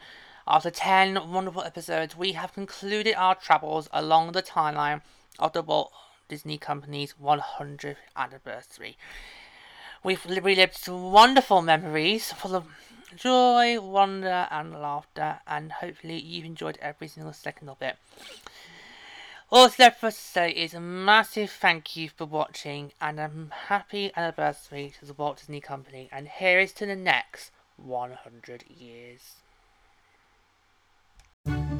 [0.47, 5.01] After 10 wonderful episodes, we have concluded our travels along the timeline
[5.39, 5.91] of the Walt
[6.29, 8.95] Disney Company's 100th anniversary.
[10.03, 12.67] We've relived some wonderful memories full of
[13.15, 17.97] joy, wonder, and laughter, and hopefully you've enjoyed every single second of it.
[19.49, 23.19] All that's left for us to say is a massive thank you for watching and
[23.19, 23.31] a
[23.67, 26.07] happy anniversary to the Walt Disney Company.
[26.11, 29.37] And here is to the next 100 years.
[31.45, 31.74] Thank you